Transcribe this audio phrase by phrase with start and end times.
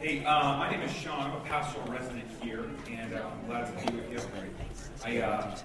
[0.00, 1.18] Hey, uh, my name is Sean.
[1.18, 4.20] I'm a pastoral resident here, and uh, I'm glad to be with you.
[5.04, 5.56] I, uh,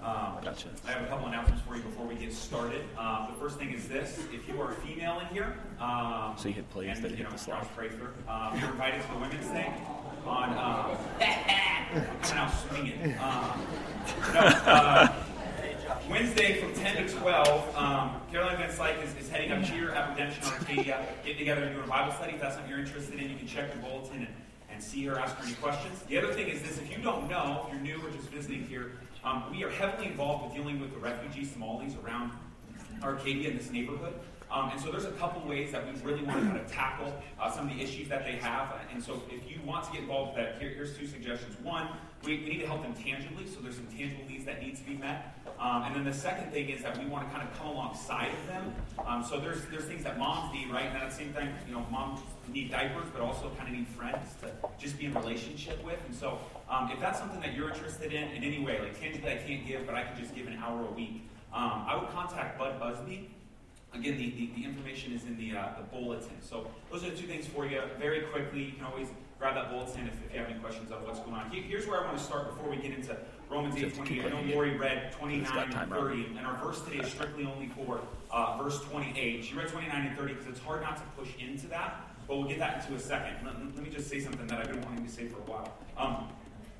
[0.00, 0.68] um, Gotcha.
[0.86, 2.82] I have a couple announcements for you before we get started.
[2.96, 6.46] Uh, the first thing is this: if you are a female in here, um, So
[6.48, 7.62] you hit plays, and, then you hit know, the slide.
[7.62, 9.74] Josh Prather, um, you're invited to the women's thing
[10.24, 10.96] on uh,
[12.22, 13.16] coming out swinging.
[13.18, 13.66] Um,
[14.34, 15.23] no, uh,
[16.10, 20.10] Wednesday from 10 to 12, um, Caroline Van Slyke is, is heading up cheer at
[20.10, 22.34] Redemption Arcadia, getting together and doing a Bible study.
[22.34, 24.34] If that's something you're interested in, you can check your bulletin and,
[24.70, 26.02] and see her, ask her any questions.
[26.02, 28.66] The other thing is this if you don't know, if you're new or just visiting
[28.66, 28.92] here,
[29.24, 32.32] um, we are heavily involved with dealing with the refugee Somalis around
[33.02, 34.12] Arcadia in this neighborhood.
[34.54, 37.12] Um, and so there's a couple ways that we really want to kind of tackle
[37.40, 38.72] uh, some of the issues that they have.
[38.92, 41.56] And so if you want to get involved with that, here, here's two suggestions.
[41.60, 41.88] One,
[42.22, 44.84] we, we need to help them tangibly, so there's some tangible needs that need to
[44.84, 45.36] be met.
[45.58, 48.28] Um, and then the second thing is that we want to kind of come alongside
[48.28, 48.74] of them.
[49.04, 50.86] Um, so there's there's things that moms need, right?
[50.86, 52.20] And at the same time, you know, moms
[52.52, 55.98] need diapers, but also kind of need friends to just be in relationship with.
[56.06, 56.38] And so
[56.70, 59.66] um, if that's something that you're interested in in any way, like tangibly I can't
[59.66, 62.78] give, but I can just give an hour a week, um, I would contact Bud
[62.78, 63.33] Busby.
[63.94, 66.36] Again, the, the, the information is in the, uh, the bulletin.
[66.40, 67.80] So those are the two things for you.
[67.98, 71.04] Very quickly, you can always grab that bulletin if, if you have any questions on
[71.04, 71.50] what's going on.
[71.50, 73.16] Here- Here's where I want to start before we get into
[73.50, 74.32] Romans Just 8, keep 28.
[74.32, 74.54] I know.
[74.54, 78.60] Lori read 29 and time, 30, and our verse today is strictly only for uh,
[78.62, 79.44] verse 28.
[79.44, 82.48] She read 29 and 30 because it's hard not to push into that, but we'll
[82.48, 83.36] get that into a second.
[83.44, 85.72] Let, let me just say something that I've been wanting to say for a while.
[85.96, 86.28] Um,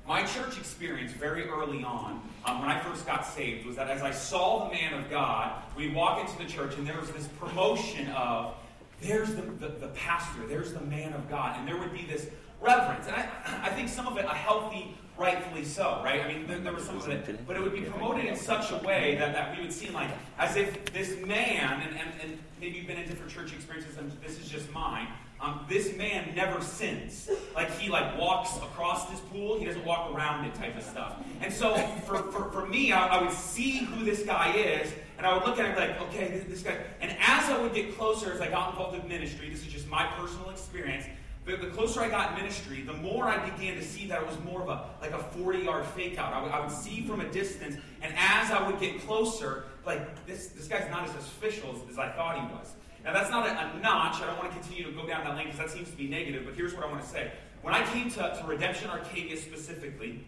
[0.07, 4.03] my church experience very early on, um, when I first got saved, was that as
[4.03, 7.27] I saw the man of God, we walk into the church and there was this
[7.39, 8.53] promotion of,
[9.01, 12.27] there's the, the, the pastor, there's the man of God, and there would be this
[12.61, 13.07] reverence.
[13.07, 13.27] And I,
[13.63, 16.21] I think some of it a healthy, rightfully so, right?
[16.21, 18.71] I mean, there, there was some of it, but it would be promoted in such
[18.71, 22.37] a way that, that we would seem like as if this man, and, and, and
[22.61, 25.07] maybe you've been in different church experiences, and this is just mine.
[25.41, 27.29] Um, this man never sins.
[27.53, 31.17] Like he like walks across this pool, he doesn't walk around it type of stuff.
[31.41, 35.27] And so for, for, for me, I, I would see who this guy is, and
[35.27, 36.77] I would look at him like, okay, this, this guy.
[37.01, 39.87] And as I would get closer, as I got involved with ministry, this is just
[39.87, 41.05] my personal experience.
[41.45, 44.27] The, the closer I got in ministry, the more I began to see that it
[44.27, 46.33] was more of a like a 40 yard fake out.
[46.33, 50.25] I would, I would see from a distance, and as I would get closer, like
[50.25, 52.73] this this guy's not as official as, as I thought he was.
[53.05, 54.21] Now, that's not a, a notch.
[54.21, 56.07] I don't want to continue to go down that lane because that seems to be
[56.07, 57.31] negative, but here's what I want to say.
[57.61, 60.25] When I came to, to Redemption Arcadia specifically,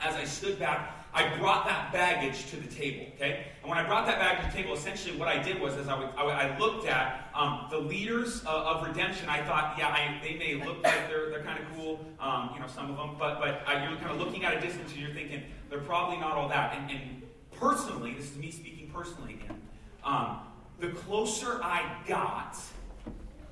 [0.00, 3.46] as I stood back, I brought that baggage to the table, okay?
[3.60, 5.86] And when I brought that baggage to the table, essentially what I did was, as
[5.86, 9.88] I, would, I, I looked at um, the leaders uh, of Redemption, I thought, yeah,
[9.88, 12.96] I, they may look like they're, they're kind of cool, um, you know, some of
[12.96, 15.78] them, but, but uh, you're kind of looking at a distance and you're thinking, they're
[15.80, 16.76] probably not all that.
[16.76, 19.60] And, and personally, this is me speaking personally again,
[20.02, 20.38] um,
[20.84, 22.56] the closer I got,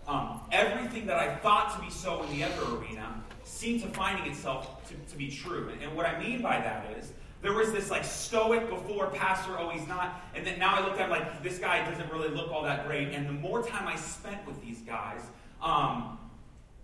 [0.06, 4.30] um, everything that I thought to be so in the other arena seemed to finding
[4.30, 5.70] itself to, to be true.
[5.82, 9.70] And, what I mean by that is, there was this like stoic before pastor, oh
[9.70, 12.52] he's not, and then now I look at him like this guy doesn't really look
[12.52, 13.08] all that great.
[13.08, 15.22] And the more time I spent with these guys,
[15.60, 16.18] um,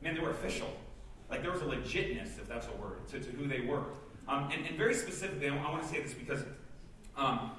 [0.03, 0.69] man, they were official.
[1.30, 3.84] Like there was a legitness, if that's a word, to, to who they were.
[4.26, 6.42] Um, and, and very specifically, I, want to say this because
[7.19, 7.51] um,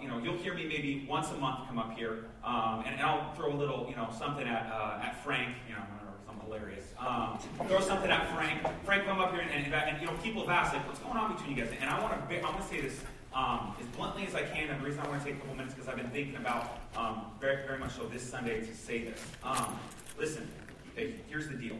[0.00, 3.02] you know, you'll hear me maybe once a month come up here, um, and, and
[3.02, 5.82] I'll throw a little, you know, something at, uh, at Frank, you know,
[6.24, 6.84] something hilarious.
[6.98, 8.60] Um, throw something at Frank.
[8.84, 11.16] Frank, come up here, and, and, and, you know, people have asked, like, what's going
[11.16, 11.72] on between you guys?
[11.80, 13.00] And I want to, I want to say this
[13.34, 15.56] um, as bluntly as I can, and the reason I want to take a couple
[15.56, 19.04] minutes because I've been thinking about um, very, very much so this Sunday to say
[19.04, 19.20] this.
[19.42, 19.78] Um,
[20.18, 20.48] listen,
[20.94, 21.76] here's the deal.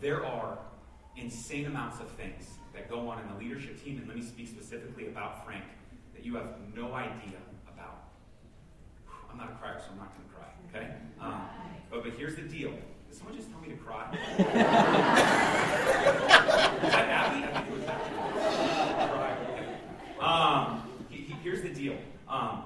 [0.00, 0.58] There are
[1.16, 4.48] insane amounts of things that go on in the leadership team, and let me speak
[4.48, 5.64] specifically about Frank
[6.20, 7.38] that you have no idea
[7.72, 8.02] about.
[9.30, 10.88] I'm not a crier, so I'm not going to cry, okay?
[11.18, 11.40] Um,
[11.90, 12.72] but, but here's the deal.
[13.08, 14.06] Did someone just tell me to cry?
[14.38, 14.44] Is
[16.92, 17.44] that Abby?
[17.44, 17.84] I think it was
[19.08, 19.64] Abby.
[20.20, 21.96] Um, he- he- here's the deal.
[22.28, 22.64] Um,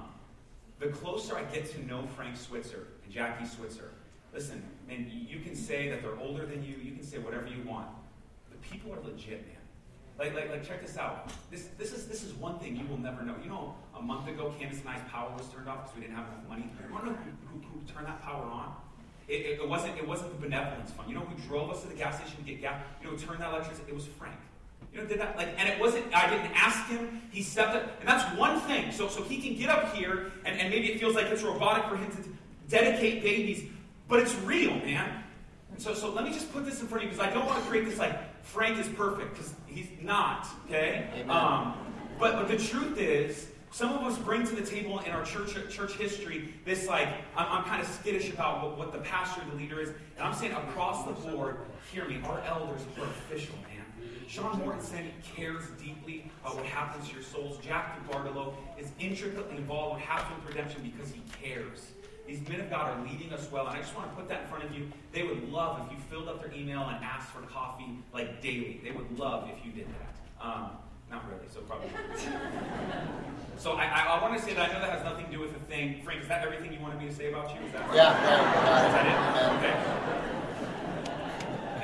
[0.79, 3.91] the closer I get to know Frank Switzer and Jackie Switzer,
[4.33, 7.63] listen, man, you can say that they're older than you, you can say whatever you
[7.65, 7.87] want.
[8.51, 9.55] The people are legit, man.
[10.17, 11.29] Like, like, like, check this out.
[11.51, 13.35] This, this is this is one thing you will never know.
[13.43, 16.15] You know, a month ago, Candace and I's power was turned off because we didn't
[16.15, 16.69] have enough money.
[16.87, 18.73] You want to know who, who, who turned that power on?
[19.27, 21.09] It, it, it wasn't it wasn't the benevolence fund.
[21.09, 22.81] You know who drove us to the gas station to get gas?
[23.01, 23.91] You know who turned that electricity?
[23.91, 24.37] It was Frank.
[24.93, 26.05] You know, did that like, and it wasn't.
[26.15, 27.21] I didn't ask him.
[27.31, 28.93] He stepped up, and that's one thing.
[28.93, 31.89] So, so he can get up here, and, and maybe it feels like it's robotic
[31.89, 32.29] for him to
[32.69, 33.63] dedicate babies,
[34.07, 35.23] but it's real, man.
[35.71, 37.45] And so, so let me just put this in front of you because I don't
[37.45, 40.47] want to create this like Frank is perfect because he's not.
[40.67, 41.25] Okay.
[41.27, 41.73] Um,
[42.17, 45.53] but but the truth is, Some of us bring to the table in our church
[45.69, 49.57] church history this like I'm, I'm kind of skittish about what, what the pastor, the
[49.57, 51.57] leader is, and I'm saying across the board,
[51.91, 53.83] hear me, our elders are official, man.
[54.29, 57.57] Sean Mortensen cares deeply about what happens to your souls.
[57.61, 61.91] Jack DeBartolo is intricately involved in what happens with redemption because he cares.
[62.27, 64.41] These men of God are leading us well, and I just want to put that
[64.43, 64.91] in front of you.
[65.11, 68.81] They would love if you filled up their email and asked for coffee like daily.
[68.83, 70.15] They would love if you did that.
[70.43, 70.71] Um,
[71.11, 71.89] not really, so probably.
[73.57, 75.39] so I, I, I, want to say that I know that has nothing to do
[75.39, 76.01] with the thing.
[76.03, 77.61] Frank, is that everything you wanted me to say about you?
[77.67, 78.87] Is that yeah, yeah.
[78.87, 79.05] Is that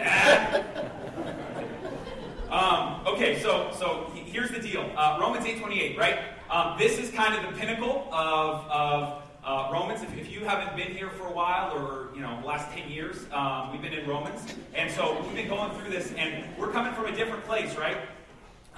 [0.01, 0.71] it?
[0.73, 2.49] Okay.
[2.49, 4.89] um, okay, so so here's the deal.
[4.97, 6.17] Uh, Romans 8:28, right?
[6.49, 9.20] Um, this is kind of the pinnacle of, of
[9.51, 12.47] uh, Romans, if, if, you haven't been here for a while, or you know, the
[12.47, 14.41] last 10 years, um, we've been in Romans.
[14.73, 17.97] And so we've been going through this, and we're coming from a different place, right?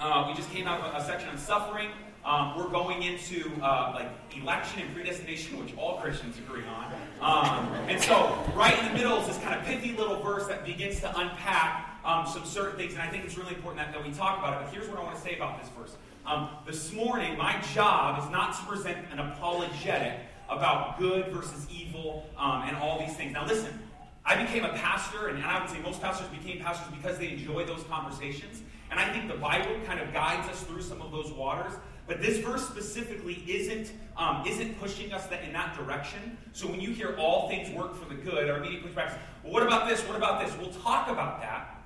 [0.00, 1.90] Uh, we just came out of a, section on suffering.
[2.24, 6.92] Um, we're going into uh, like election and predestination, which all Christians agree on.
[7.20, 10.64] Um, and so, right in the middle is this kind of pithy little verse that
[10.64, 12.94] begins to unpack um, some certain things.
[12.94, 14.64] And I think it's really important that, that we talk about it.
[14.64, 15.94] But here's what I want to say about this verse.
[16.26, 20.18] Um, this morning, my job is not to present an apologetic
[20.48, 23.32] about good versus evil um, and all these things.
[23.32, 23.78] Now, listen,
[24.24, 27.64] I became a pastor, and I would say most pastors became pastors because they enjoy
[27.66, 28.62] those conversations.
[28.90, 31.72] And I think the Bible kind of guides us through some of those waters.
[32.06, 36.36] But this verse specifically isn't, um, isn't pushing us in that direction.
[36.52, 39.52] So when you hear all things work for the good, our immediate pushback is, well,
[39.52, 40.00] what about this?
[40.02, 40.54] What about this?
[40.58, 41.82] We'll talk about that.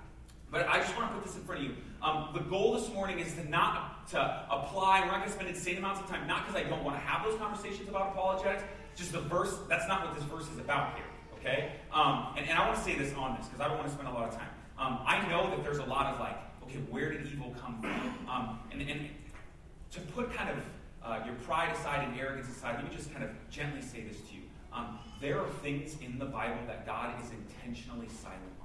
[0.51, 1.77] But I just want to put this in front of you.
[2.03, 5.01] Um, the goal this morning is to not to apply.
[5.01, 7.03] We're not going to spend insane amounts of time, not because I don't want to
[7.03, 8.63] have those conversations about apologetics.
[8.97, 9.57] Just the verse.
[9.69, 11.05] That's not what this verse is about here.
[11.39, 11.73] Okay.
[11.93, 13.95] Um, and, and I want to say this on this because I don't want to
[13.95, 14.49] spend a lot of time.
[14.79, 18.29] Um, I know that there's a lot of like, okay, where did evil come from?
[18.29, 19.09] Um, and, and
[19.93, 20.57] to put kind of
[21.05, 24.21] uh, your pride aside and arrogance aside, let me just kind of gently say this
[24.29, 24.43] to you.
[24.73, 28.58] Um, there are things in the Bible that God is intentionally silent.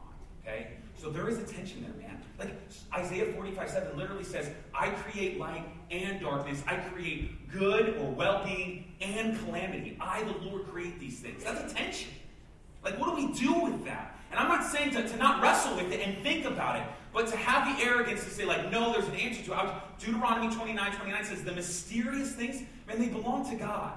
[0.45, 0.67] Okay?
[0.95, 2.21] So there is a tension there, man.
[2.39, 2.53] Like
[2.93, 6.63] Isaiah 45 7 literally says, I create light and darkness.
[6.67, 9.97] I create good or well being and calamity.
[9.99, 11.43] I, the Lord, create these things.
[11.43, 12.09] That's a tension.
[12.83, 14.17] Like, what do we do with that?
[14.31, 17.27] And I'm not saying to, to not wrestle with it and think about it, but
[17.27, 19.73] to have the arrogance to say, like, no, there's an answer to it.
[19.99, 23.93] Deuteronomy 29 29 says, the mysterious things, man, they belong to God.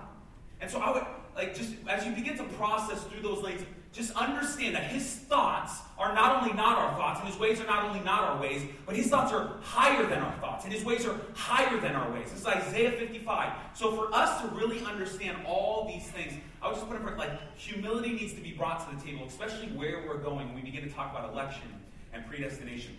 [0.61, 3.63] And so I would, like, just as you begin to process through those lanes,
[3.97, 7.67] just understand that his thoughts are not only not our thoughts, and his ways are
[7.67, 10.85] not only not our ways, but his thoughts are higher than our thoughts, and his
[10.85, 12.31] ways are higher than our ways.
[12.31, 13.53] This is Isaiah 55.
[13.75, 17.31] So for us to really understand all these things, I would just put it like
[17.57, 20.83] humility needs to be brought to the table, especially where we're going when we begin
[20.83, 21.69] to talk about election
[22.13, 22.97] and predestination.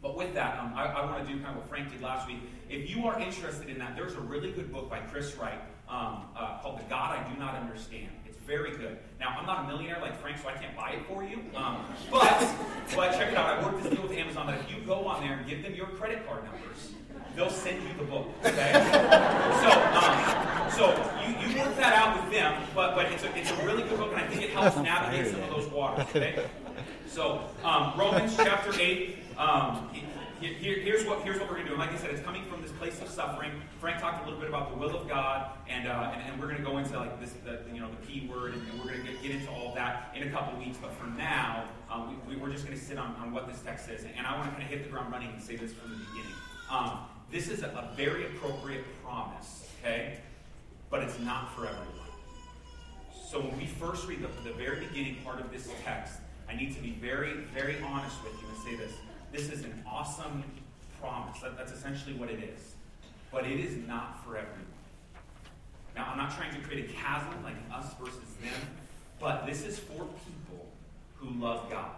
[0.00, 2.26] But with that, um, I, I want to do kind of what Frank did last
[2.26, 2.38] week.
[2.70, 5.60] If you are interested in that, there's a really good book by Chris Wright
[5.90, 8.08] um, uh, called The God I Do Not Understand
[8.50, 8.98] very good.
[9.20, 11.38] Now, I'm not a millionaire like Frank, so I can't buy it for you.
[11.54, 12.52] Um, but,
[12.96, 13.46] but check it out.
[13.46, 15.72] I worked this deal with Amazon that if you go on there and give them
[15.72, 16.90] your credit card numbers,
[17.36, 18.26] they'll send you the book.
[18.44, 18.72] Okay?
[19.62, 20.90] so, um, so
[21.24, 23.96] you, you work that out with them, but, but it's, a, it's a really good
[23.96, 26.06] book, and I think it helps navigate some of those waters.
[26.08, 26.44] Okay?
[27.06, 29.16] So, um, Romans chapter 8.
[29.38, 29.90] Um,
[30.40, 31.78] here, here's, what, here's what we're going to do.
[31.78, 33.52] like I said, it's coming from this place of suffering.
[33.78, 36.46] Frank talked a little bit about the will of God, and, uh, and, and, we're
[36.46, 38.92] going to go into like this, the, you know, the P word, and, and we're
[38.92, 40.78] going to get, get, into all of that in a couple weeks.
[40.80, 43.60] But for now, um, we, we, are just going to sit on, on what this
[43.60, 44.04] text says.
[44.16, 45.98] And I want to kind of hit the ground running and say this from the
[45.98, 46.34] beginning.
[46.70, 50.18] Um, this is a, a very appropriate promise, okay?
[50.88, 51.86] But it's not for everyone.
[53.30, 56.14] So when we first read the, the very beginning part of this text,
[56.48, 58.92] I need to be very, very honest with you and say this.
[59.32, 60.44] This is an awesome
[61.00, 61.40] promise.
[61.40, 62.74] That, that's essentially what it is.
[63.30, 64.66] But it is not for everyone.
[65.94, 68.60] Now, I'm not trying to create a chasm like us versus them,
[69.18, 70.66] but this is for people
[71.16, 71.90] who love God.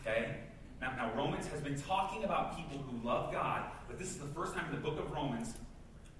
[0.00, 0.36] Okay?
[0.80, 4.26] Now, now, Romans has been talking about people who love God, but this is the
[4.26, 5.54] first time in the book of Romans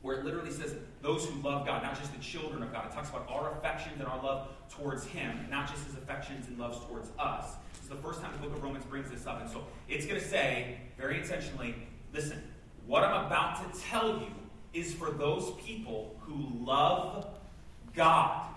[0.03, 2.87] where it literally says those who love God, not just the children of God.
[2.87, 6.59] It talks about our affections and our love towards Him, not just His affections and
[6.59, 7.55] loves towards us.
[7.87, 9.41] It's the first time the book of Romans brings this up.
[9.41, 11.77] And so it's going to say, very intentionally,
[12.13, 12.43] listen,
[12.85, 14.27] what I'm about to tell you
[14.75, 17.29] is for those people who love
[17.95, 18.49] God.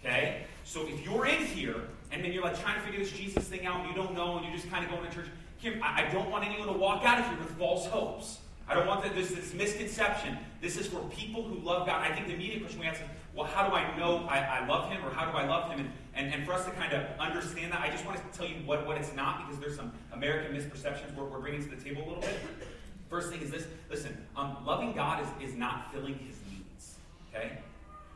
[0.00, 0.44] Okay?
[0.64, 3.66] So if you're in here and then you're like trying to figure this Jesus thing
[3.66, 5.26] out and you don't know and you're just kind of going to church,
[5.58, 8.38] here, I don't want anyone to walk out of here with false hopes.
[8.66, 10.38] I don't want that this, this misconception.
[10.62, 12.00] This is for people who love God.
[12.00, 14.66] I think the immediate question we ask is, well, how do I know I, I
[14.66, 15.80] love Him or how do I love Him?
[15.80, 18.46] And, and, and, for us to kind of understand that, I just want to tell
[18.46, 21.82] you what, what it's not because there's some American misperceptions we're, we're bringing to the
[21.82, 22.38] table a little bit.
[23.10, 26.96] First thing is this listen, um, loving God is, is not filling His needs.
[27.34, 27.58] Okay?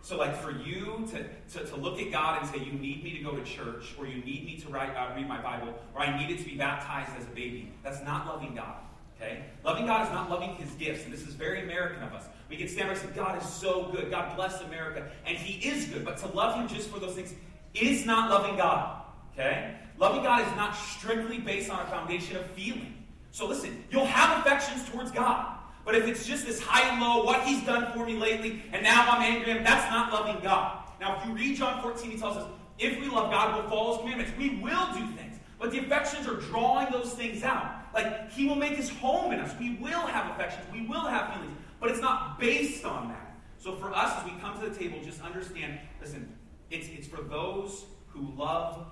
[0.03, 3.19] So, like, for you to, to, to look at God and say, you need me
[3.19, 6.01] to go to church, or you need me to write, uh, read my Bible, or
[6.01, 8.77] I needed to be baptized as a baby, that's not loving God.
[9.21, 9.45] Okay?
[9.63, 12.25] Loving God is not loving his gifts, and this is very American of us.
[12.49, 14.11] We can stand and say, God is so good.
[14.11, 15.09] God bless America.
[15.27, 16.05] And he is good.
[16.05, 17.35] But to love him just for those things
[17.75, 19.03] is not loving God.
[19.33, 19.77] Okay?
[19.99, 22.97] Loving God is not strictly based on a foundation of feeling.
[23.31, 25.59] So listen, you'll have affections towards God.
[25.85, 28.83] But if it's just this high and low, what he's done for me lately, and
[28.83, 30.79] now I'm angry that's not loving God.
[31.01, 32.49] Now, if you read John 14, he tells us,
[32.79, 34.33] if we love God, we'll follow his commandments.
[34.39, 35.39] We will do things.
[35.59, 37.73] But the affections are drawing those things out.
[37.93, 39.55] Like, he will make his home in us.
[39.59, 40.65] We will have affections.
[40.73, 41.57] We will have feelings.
[41.81, 43.37] But it's not based on that.
[43.59, 46.33] So for us, as we come to the table, just understand listen,
[46.71, 48.87] it's, it's for those who love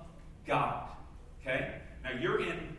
[0.45, 0.89] God.
[1.41, 1.75] Okay?
[2.03, 2.77] Now, you're in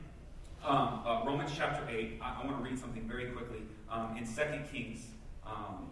[0.65, 2.19] um, uh, Romans chapter 8.
[2.23, 3.63] I, I want to read something very quickly.
[3.91, 4.43] Um, in 2
[4.73, 5.07] Kings,
[5.47, 5.89] um,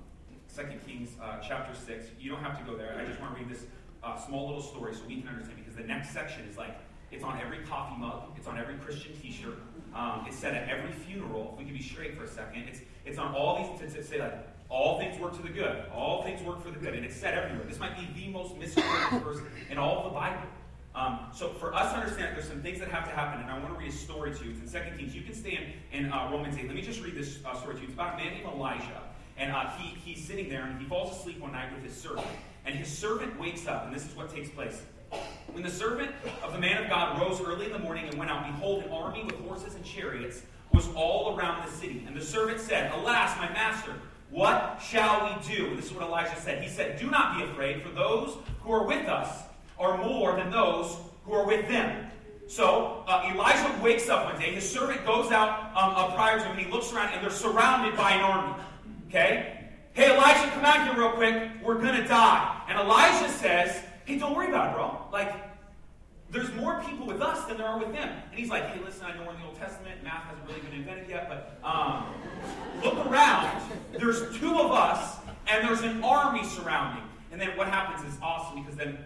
[0.54, 2.06] 2 Kings uh, chapter 6.
[2.20, 2.96] You don't have to go there.
[2.98, 3.64] I just want to read this
[4.02, 6.76] uh, small little story so we can understand because the next section is like,
[7.10, 9.58] it's on every coffee mug, it's on every Christian t shirt,
[9.94, 11.52] um, it's said at every funeral.
[11.54, 14.04] If we can be straight for a second, it's, it's on all these, to, to
[14.04, 15.84] say like, all things work to the good.
[15.94, 16.94] All things work for the good.
[16.94, 17.66] And it's said everywhere.
[17.66, 20.42] This might be the most misquoted verse in all of the Bible.
[20.94, 23.58] Um, so for us to understand, there's some things that have to happen, and I
[23.58, 24.50] want to read a story to you.
[24.50, 25.14] It's in 2 Kings.
[25.14, 26.66] You can stand in uh, Romans 8.
[26.66, 27.86] Let me just read this uh, story to you.
[27.86, 29.02] It's about a man named Elijah,
[29.36, 32.26] and uh, he, he's sitting there, and he falls asleep one night with his servant.
[32.66, 34.82] And his servant wakes up, and this is what takes place.
[35.52, 36.10] When the servant
[36.42, 38.90] of the man of God rose early in the morning and went out, behold, an
[38.90, 42.04] army with horses and chariots was all around the city.
[42.06, 43.94] And the servant said, Alas, my master,
[44.30, 45.74] what shall we do?
[45.74, 46.62] This is what Elijah said.
[46.62, 49.42] He said, Do not be afraid, for those who are with us
[49.78, 52.10] are more than those who are with them.
[52.46, 54.54] So uh, Elijah wakes up one day.
[54.54, 57.30] His servant goes out um, uh, prior to him, and he looks around, and they're
[57.30, 58.62] surrounded by an army.
[59.08, 59.54] Okay?
[59.92, 61.50] Hey, Elijah, come out here real quick.
[61.62, 62.62] We're going to die.
[62.68, 64.98] And Elijah says, Hey, don't worry about it, bro.
[65.12, 65.34] Like,
[66.30, 68.08] there's more people with us than there are with them.
[68.30, 70.02] And he's like, hey, listen, I know we're in the Old Testament.
[70.04, 72.14] Math hasn't really been invented yet, but um.
[73.98, 75.16] There's two of us,
[75.48, 77.02] and there's an army surrounding.
[77.32, 78.98] And then what happens is awesome because then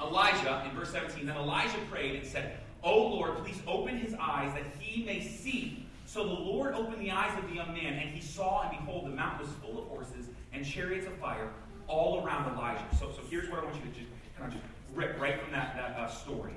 [0.00, 4.52] Elijah, in verse 17, then Elijah prayed and said, Oh Lord, please open his eyes
[4.54, 5.86] that he may see.
[6.04, 9.06] So the Lord opened the eyes of the young man, and he saw, and behold,
[9.06, 11.48] the mountain was full of horses and chariots of fire
[11.88, 12.84] all around Elijah.
[12.98, 14.64] So, so here's what I want you to just kind of just
[14.94, 16.52] rip right from that, that uh, story.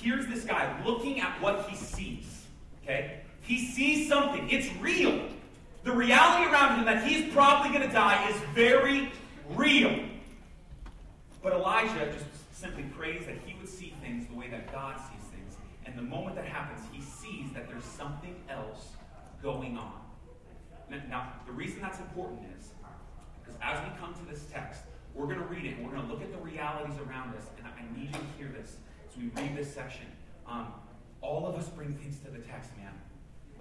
[0.00, 2.44] Here's this guy looking at what he sees.
[2.82, 3.20] Okay?
[3.42, 4.48] He sees something.
[4.50, 5.28] It's real.
[5.84, 9.12] The reality around him that he's probably going to die is very
[9.50, 10.02] real.
[11.42, 12.24] But Elijah just
[12.58, 15.56] simply prays that he would see things the way that God sees things.
[15.84, 18.92] And the moment that happens, he sees that there's something else
[19.42, 19.92] going on.
[21.10, 22.70] Now, the reason that's important is
[23.42, 24.80] because as we come to this text,
[25.14, 27.44] we're going to read it and we're going to look at the realities around us.
[27.58, 28.76] And I need you to hear this
[29.10, 30.06] as we read this section.
[30.46, 30.68] Um,
[31.20, 32.92] all of us bring things to the text, man.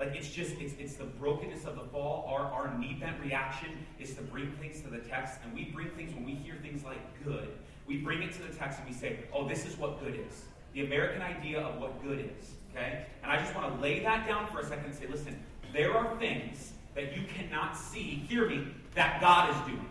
[0.03, 2.25] Like it's just it's it's the brokenness of the fall.
[2.27, 3.69] Our our knee bent reaction
[3.99, 6.83] is to bring things to the text, and we bring things when we hear things
[6.83, 7.47] like good.
[7.87, 10.43] We bring it to the text and we say, "Oh, this is what good is."
[10.73, 12.51] The American idea of what good is.
[12.71, 15.39] Okay, and I just want to lay that down for a second and say, listen,
[15.71, 18.25] there are things that you cannot see.
[18.27, 18.67] Hear me.
[18.95, 19.89] That God is doing.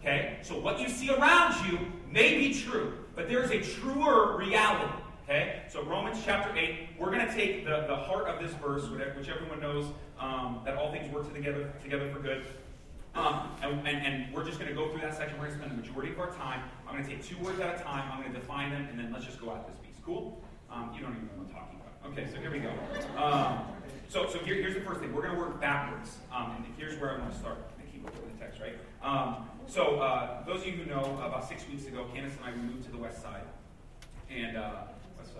[0.00, 0.38] Okay?
[0.42, 1.78] So what you see around you
[2.10, 4.90] may be true, but there's a truer reality.
[5.24, 5.62] Okay?
[5.68, 9.28] So Romans chapter 8, we're going to take the, the heart of this verse, which
[9.28, 9.86] everyone knows
[10.20, 12.44] um, that all things work together, together for good.
[13.14, 15.38] Um, and, and, and, we're just going to go through that section.
[15.38, 16.62] We're going to spend the majority of our time.
[16.86, 18.10] I'm going to take two words at a time.
[18.12, 19.94] I'm going to define them, and then let's just go at this piece.
[20.04, 20.42] Cool?
[20.68, 22.10] Um, you don't even know what I'm talking about.
[22.10, 22.72] Okay, so here we go.
[23.22, 23.60] Um,
[24.08, 25.14] so so here, here's the first thing.
[25.14, 26.16] We're going to work backwards.
[26.34, 27.58] Um, and here's where I want to start.
[27.78, 28.74] I keep looking at the text, right?
[29.00, 32.56] Um, so, uh, those of you who know, about six weeks ago, Candace and I
[32.56, 33.44] moved to the west side.
[34.28, 34.82] And, uh,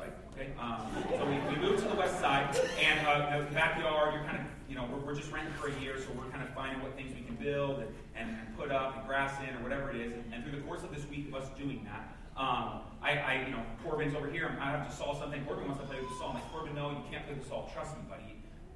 [0.01, 0.51] okay?
[0.61, 4.39] Um, so we, we, moved to the west side, and uh, the backyard, you're kind
[4.39, 6.83] of, you know, we're, we're, just renting for a year, so we're kind of finding
[6.83, 9.91] what things we can build and, and, and put up and grass in or whatever
[9.91, 10.13] it is.
[10.13, 13.45] And, and, through the course of this week of us doing that, um, I, I,
[13.47, 15.45] you know, Corbin's over here, I have to saw something.
[15.45, 16.29] Corbin wants to play with the saw.
[16.29, 17.69] I'm like, Corbin, no, you can't play with the saw.
[17.73, 18.23] Trust me, buddy.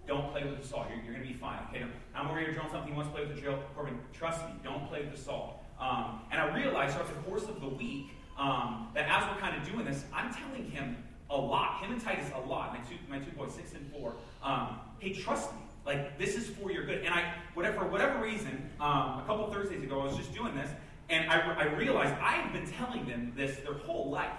[0.06, 0.86] Don't play with the saw.
[0.88, 1.58] You're, you're going to be fine.
[1.68, 1.84] Okay,
[2.14, 2.92] I'm over here drilling something.
[2.92, 3.58] He wants to play with the drill.
[3.74, 4.54] Corbin, trust me.
[4.62, 5.54] Don't play with the saw.
[5.80, 9.56] Um, and I realized throughout the course of the week um, that as we're kind
[9.56, 10.96] of doing this, I'm telling him
[11.30, 11.82] a lot.
[11.82, 12.72] Him and Titus a lot.
[12.72, 14.14] My two, my two boys, six and four.
[14.42, 15.60] Um, hey, trust me.
[15.86, 17.04] Like this is for your good.
[17.04, 20.54] And I, whatever, for whatever reason, um, a couple Thursdays ago, I was just doing
[20.54, 20.70] this,
[21.08, 24.30] and I, I realized I have been telling them this their whole life.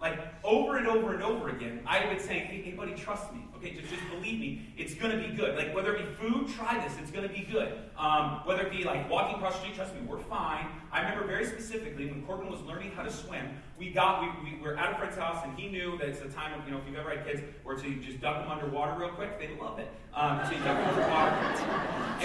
[0.00, 3.44] Like over and over and over again, I would say, hey, hey buddy, trust me.
[3.56, 4.72] Okay, just, just believe me.
[4.76, 5.56] It's going to be good.
[5.56, 6.96] Like whether it be food, try this.
[7.02, 7.72] It's going to be good.
[7.98, 10.66] Um, whether it be like walking across the street, trust me, we're fine.
[10.98, 13.46] I remember very specifically when Corbin was learning how to swim,
[13.78, 16.28] we got, we, we were at a friend's house and he knew that it's a
[16.28, 18.98] time of, you know, if you've ever had kids, where to just dunk them underwater
[18.98, 19.88] real quick, they love it.
[20.12, 21.36] Um, so you dunk them underwater.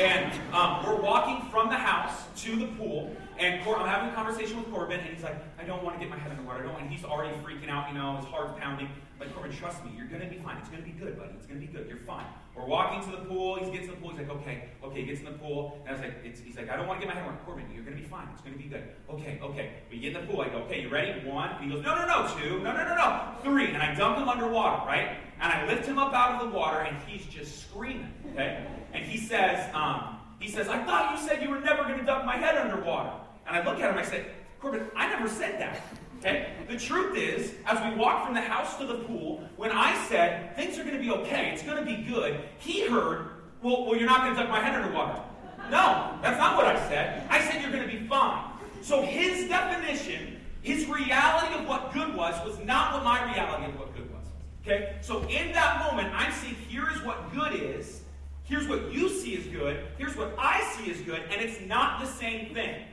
[0.01, 4.13] And um, we're walking from the house to the pool and Cor- I'm having a
[4.13, 6.44] conversation with Corbin, and he's like, I don't want to get my head in the
[6.44, 6.63] water.
[6.63, 6.82] I don't.
[6.82, 8.89] And he's already freaking out, you know, his heart's pounding.
[9.20, 10.58] Like, Corbin, trust me, you're going to be fine.
[10.58, 11.32] It's going to be good, buddy.
[11.38, 11.88] It's going to be good.
[11.88, 12.25] You're fine.
[12.56, 13.56] We're walking to the pool.
[13.56, 14.12] He gets in the pool.
[14.12, 15.02] He's like, okay, okay.
[15.02, 15.80] He gets in the pool.
[15.82, 17.40] And I was like, he's like, I don't want to get my head water.
[17.46, 18.28] Corbin, you're going to be fine.
[18.32, 18.84] It's going to be good.
[19.10, 19.72] Okay, okay.
[19.90, 20.42] We get in the pool.
[20.42, 21.28] I go, okay, you ready?
[21.28, 21.50] One.
[21.50, 22.32] And he goes, no, no, no.
[22.38, 22.60] Two.
[22.60, 23.22] No, no, no, no.
[23.42, 23.68] Three.
[23.68, 25.18] And I dump him underwater, right?
[25.42, 28.66] And I lift him up out of the water, and he's just screaming, okay?
[28.94, 32.06] And he says, um, he says, I thought you said you were never going to
[32.06, 33.12] dump my head underwater.
[33.48, 34.26] And I look at him, I say,
[34.62, 35.82] Corbin, I never said that.
[36.24, 36.53] Okay?
[36.70, 40.56] The truth is, as we walked from the house to the pool, when I said
[40.56, 43.27] things are going to be okay, it's going to be good, he heard,
[43.62, 45.22] well, well you're not going to duck my head underwater.
[45.70, 47.27] No, that's not what I said.
[47.30, 48.51] I said you're going to be fine.
[48.82, 53.80] So his definition, his reality of what good was, was not what my reality of
[53.80, 54.25] what good was.
[54.62, 54.96] Okay?
[55.01, 58.01] So in that moment, I'm saying here is what good is.
[58.44, 59.86] Here's what you see as good.
[59.98, 61.22] Here's what I see as good.
[61.32, 62.84] And it's not the same thing.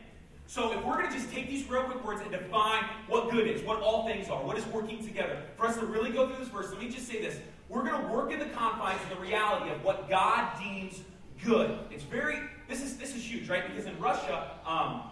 [0.50, 3.46] So if we're going to just take these real quick words and define what good
[3.46, 6.38] is, what all things are, what is working together, for us to really go through
[6.44, 7.38] this verse, let me just say this.
[7.68, 11.02] We're going to work in the confines of the reality of what God deems
[11.44, 11.78] good.
[11.92, 13.64] It's very, this is, this is huge, right?
[13.64, 15.02] Because in Russia, um,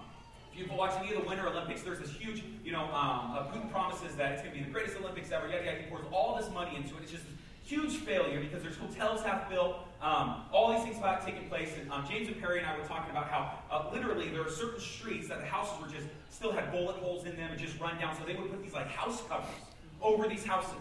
[0.53, 3.71] if you've watched any of the Winter Olympics, there's this huge, you know, um, Putin
[3.71, 5.79] promises that it's going to be the greatest Olympics ever, yada, yada.
[5.79, 7.05] He pours all this money into it.
[7.05, 7.27] It's just
[7.69, 11.71] huge failure because there's hotels half built, um, all these things about taking place.
[11.79, 14.51] And um, James and Perry and I were talking about how uh, literally there are
[14.51, 17.79] certain streets that the houses were just still had bullet holes in them and just
[17.79, 18.17] run down.
[18.17, 19.51] So they would put these like house covers
[20.01, 20.73] over these houses,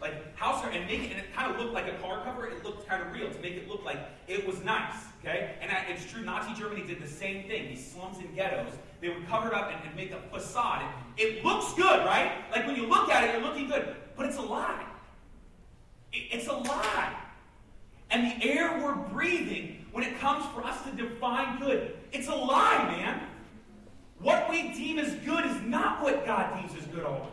[0.00, 2.46] like house and make it, and it kind of looked like a car cover.
[2.46, 4.94] It looked kind of real to make it look like it was nice.
[5.20, 6.24] Okay, and it's true.
[6.24, 7.68] Nazi Germany did the same thing.
[7.68, 10.82] These slums and ghettos, they would cover it up and, and make a facade.
[11.16, 12.32] It, it looks good, right?
[12.50, 14.86] Like when you look at it, you're looking good, but it's a lie.
[16.12, 17.14] It, it's a lie
[18.12, 21.96] and the air we're breathing when it comes for us to define good.
[22.12, 23.26] It's a lie, man.
[24.20, 27.30] What we deem as good is not what God deems as good always.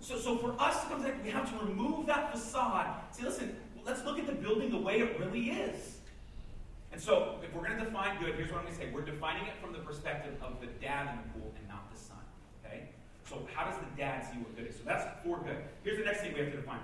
[0.00, 2.94] So, so for us to come to that, we have to remove that facade.
[3.10, 5.98] Say, listen, let's look at the building the way it really is.
[6.92, 8.90] And so, if we're going to define good, here's what I'm going to say.
[8.94, 11.98] We're defining it from the perspective of the dad in the pool and not the
[11.98, 12.18] son.
[12.64, 12.90] Okay?
[13.28, 14.76] So, how does the dad see what good is?
[14.76, 15.56] So, that's for good.
[15.82, 16.78] Here's the next thing we have to define.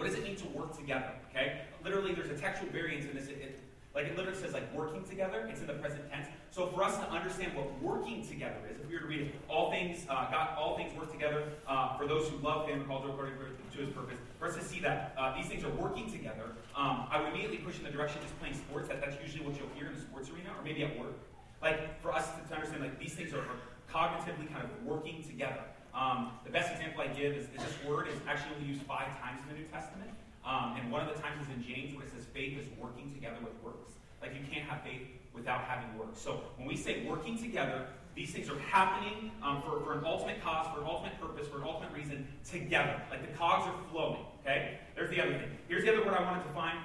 [0.00, 1.12] What does it mean to work together?
[1.28, 1.60] Okay?
[1.84, 3.28] Literally, there's a textual variance in this.
[3.28, 3.60] It, it,
[3.94, 5.46] like it literally says, like working together.
[5.50, 6.26] It's in the present tense.
[6.50, 9.34] So for us to understand what working together is, if we were to read it,
[9.46, 13.10] all things, uh, God, all things work together uh, for those who love Him, called
[13.10, 14.16] according to His purpose.
[14.38, 17.58] For us to see that uh, these things are working together, um, I would immediately
[17.58, 18.88] push in the direction of just playing sports.
[18.88, 21.12] That that's usually what you'll hear in the sports arena, or maybe at work.
[21.60, 23.44] Like for us to, understand, like these things are
[23.92, 25.60] cognitively kind of working together.
[25.94, 29.08] Um, the best example I give is, is, this word is actually only used five
[29.20, 30.10] times in the New Testament.
[30.44, 33.12] Um, and one of the times is in James where it says faith is working
[33.12, 33.92] together with works.
[34.22, 35.02] Like you can't have faith
[35.34, 36.20] without having works.
[36.20, 40.42] So when we say working together, these things are happening um, for, for an ultimate
[40.42, 43.00] cause, for an ultimate purpose, for an ultimate reason together.
[43.10, 44.24] Like the cogs are flowing.
[44.42, 44.78] Okay?
[44.94, 45.50] There's the other thing.
[45.68, 46.78] Here's the other word I wanted to find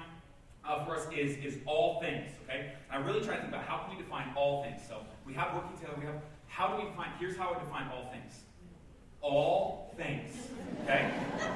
[0.64, 2.30] uh, for us is, is all things.
[2.44, 2.72] Okay?
[2.90, 4.80] I really try to think about how can we define all things.
[4.86, 5.94] So we have working together.
[5.98, 7.10] We have how do we define?
[7.18, 8.45] Here's how I define all things
[9.26, 10.32] all things.
[10.84, 11.12] Okay?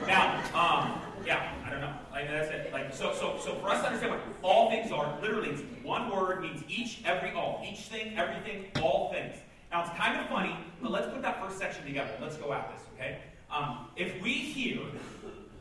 [0.06, 1.94] Now, um, yeah, I don't know.
[2.11, 2.72] Like that's it.
[2.72, 6.11] Like so, so, so for us to understand what all things are, literally, it's one
[6.11, 7.64] word means each, every, all.
[7.68, 9.37] Each thing, everything, all things.
[9.70, 12.11] Now it's kind of funny, but let's put that first section together.
[12.20, 12.83] Let's go at this.
[12.96, 13.18] Okay?
[13.50, 14.80] Um, if we hear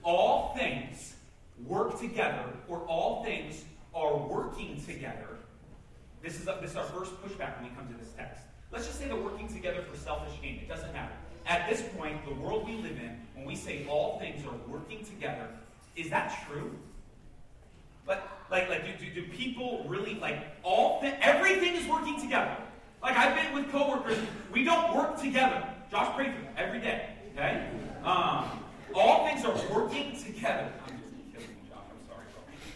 [0.03, 1.15] all things
[1.65, 5.27] work together, or all things are working together,
[6.23, 8.45] this is, a, this is our first pushback when we come to this text.
[8.71, 10.59] Let's just say they're working together for selfish gain.
[10.59, 11.13] It doesn't matter.
[11.45, 15.03] At this point, the world we live in, when we say all things are working
[15.03, 15.47] together,
[15.95, 16.71] is that true?
[18.05, 22.55] But like, like, do, do, do people really like all th- everything is working together?
[23.01, 24.17] Like I've been with coworkers,
[24.51, 25.63] we don't work together.
[25.89, 27.09] Josh prayed for them every day.
[27.33, 27.67] Okay,
[28.03, 28.45] um,
[28.93, 30.71] all things are working together.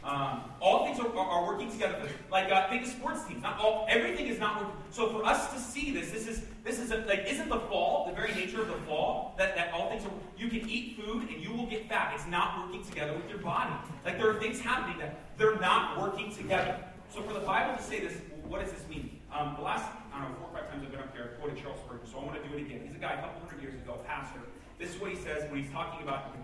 [0.04, 2.10] Um, all things are, are, are, working together.
[2.30, 3.42] Like uh, think of sports teams.
[3.42, 4.76] Not all everything is not working.
[4.92, 8.06] So for us to see this, this is this is a, like isn't the fall
[8.08, 10.12] the very nature of the fall that, that all things are.
[10.38, 12.12] You can eat food and you will get fat.
[12.16, 13.74] It's not working together with your body.
[14.04, 16.78] Like there are things happening that they're not working together.
[17.14, 19.22] So for the Bible to say this, what does this mean?
[19.34, 21.40] Um, the last I don't know four or five times I've been up here, I've
[21.40, 22.82] quoted Charles Spurgeon, so I want to do it again.
[22.86, 24.42] He's a guy a couple hundred years ago, pastor,
[24.78, 26.36] This is what he says when he's talking about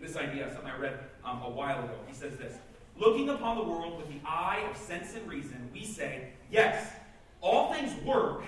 [0.00, 1.94] this idea, something I read um, a while ago.
[2.08, 2.56] He says this
[2.96, 6.92] Looking upon the world with the eye of sense and reason, we say, yes,
[7.40, 8.44] all things work,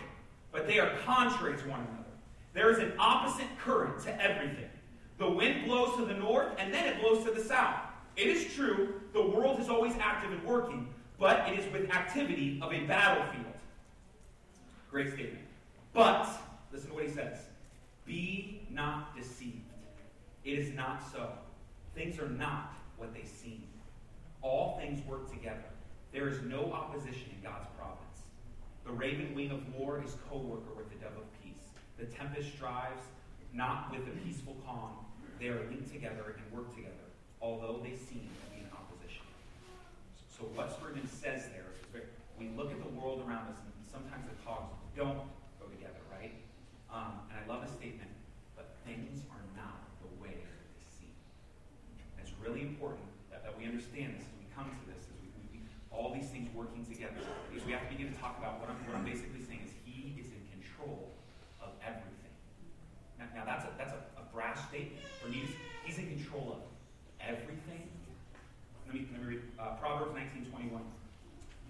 [0.52, 2.04] but they are contrary to one another.
[2.52, 4.70] There is an opposite current to everything.
[5.18, 7.80] The wind blows to the north, and then it blows to the south.
[8.16, 12.60] It is true, the world is always active and working, but it is with activity
[12.62, 13.44] of a battlefield.
[14.90, 15.44] Great statement.
[15.92, 16.28] But,
[16.72, 17.38] listen to what he says
[18.04, 19.62] Be not deceived.
[20.44, 21.30] It is not so.
[21.94, 23.64] Things are not what they seem.
[24.44, 25.64] All things work together.
[26.12, 28.20] There is no opposition in God's providence.
[28.84, 31.72] The raven wing of war is co worker with the dove of peace.
[31.98, 33.02] The tempest strives
[33.54, 34.92] not with the peaceful calm.
[35.40, 37.08] They are linked together and work together,
[37.40, 39.24] although they seem to be in opposition.
[40.28, 41.84] So, what Spurgeon says there is
[42.38, 45.22] we look at the world around us, and sometimes the cogs don't
[45.62, 46.34] go together, right?
[46.90, 48.10] Um, and I love a statement,
[48.56, 51.14] but things are not the way they seem.
[52.18, 54.26] It's really important that, that we understand this
[55.96, 58.76] all these things working together, because we have to begin to talk about what I'm,
[58.86, 61.10] what I'm basically saying is He is in control
[61.62, 62.34] of everything.
[63.18, 65.02] Now, now that's a that's a, a brash statement.
[65.22, 65.46] For me,
[65.84, 66.60] He's in control of
[67.22, 67.88] everything.
[68.86, 70.82] Let me, let me read uh, Proverbs 19:21.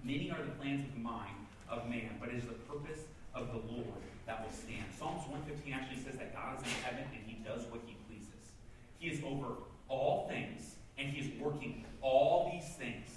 [0.03, 1.37] Many are the plans of the mind
[1.69, 4.85] of man, but it is the purpose of the Lord that will stand.
[4.99, 8.53] Psalms 115 actually says that God is in heaven and he does what he pleases.
[8.99, 13.14] He is over all things and he is working all these things.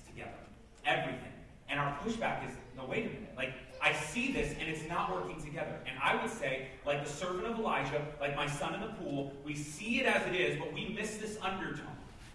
[0.88, 1.34] Everything.
[1.70, 3.34] And our pushback is, no, wait a minute.
[3.36, 5.78] Like, I see this and it's not working together.
[5.86, 9.34] And I would say, like the servant of Elijah, like my son in the pool,
[9.46, 11.86] we see it as it is, but we miss this undertone.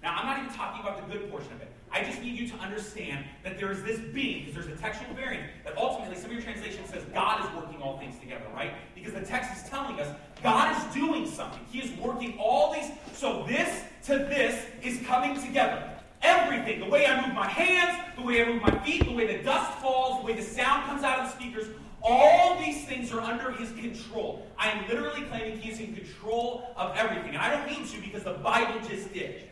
[0.02, 1.68] Now, I'm not even talking about the good portion of it.
[1.90, 5.14] I just need you to understand that there is this being, because there's a textual
[5.14, 8.72] variant, that ultimately some of your translation says God is working all things together, right?
[8.94, 10.08] Because the text is telling us
[10.42, 11.60] God is doing something.
[11.70, 12.90] He is working all these.
[13.14, 15.88] So this to this is coming together.
[16.22, 19.36] Everything, the way I move my hands, the way I move my feet, the way
[19.36, 21.66] the dust falls, the way the sound comes out of the speakers,
[22.02, 24.46] all these things are under his control.
[24.58, 27.30] I am literally claiming he is in control of everything.
[27.30, 29.48] And I don't need to because the Bible just did.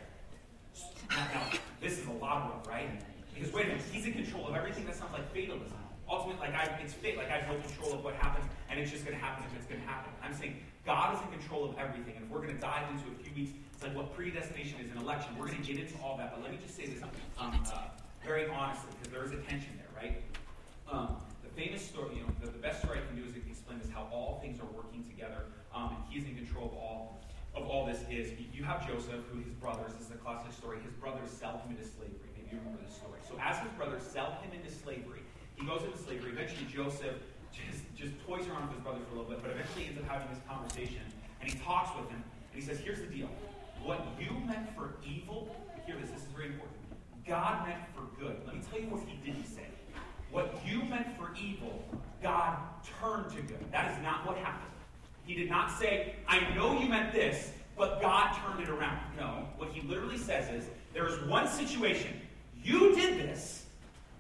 [1.11, 1.48] Now,
[1.80, 2.88] this is a lot of work, right?
[3.35, 5.76] Because wait a minute, he's in control of everything that sounds like fatalism.
[6.09, 8.90] Ultimately, like I, it's fate, like I have no control of what happens, and it's
[8.90, 10.12] just going to happen if it's going to happen.
[10.22, 13.04] I'm saying God is in control of everything, and if we're going to dive into
[13.11, 15.32] a few weeks, like what predestination is an election.
[15.38, 17.10] We're going to get into all that, but let me just say this um,
[17.72, 17.88] uh,
[18.24, 20.20] very honestly, because there is a tension there, right?
[20.90, 23.78] Um, the famous story, you know, the, the, best story I can do is explain
[23.78, 27.20] this: how all things are working together, um, and He's in control of all
[27.54, 30.78] of all this is you have Joseph, who his brothers, this is a classic story,
[30.84, 32.30] his brothers sell him into slavery.
[32.36, 33.18] Maybe you remember this story.
[33.26, 36.30] So as his brothers sell him into slavery, he goes into slavery.
[36.30, 37.18] Eventually, Joseph
[37.50, 40.06] just, just toys around with his brother for a little bit, but eventually ends up
[40.06, 41.02] having this conversation,
[41.42, 43.28] and he talks with him, and he says, Here's the deal.
[43.84, 45.54] What you meant for evil,
[45.86, 46.76] hear this, this is very important.
[47.26, 48.36] God meant for good.
[48.46, 49.66] Let me tell you what he didn't say.
[50.30, 51.84] What you meant for evil,
[52.22, 52.56] God
[53.00, 53.64] turned to good.
[53.72, 54.70] That is not what happened.
[55.24, 58.98] He did not say, I know you meant this, but God turned it around.
[59.16, 59.46] No.
[59.56, 62.20] What he literally says is, there is one situation.
[62.62, 63.64] You did this,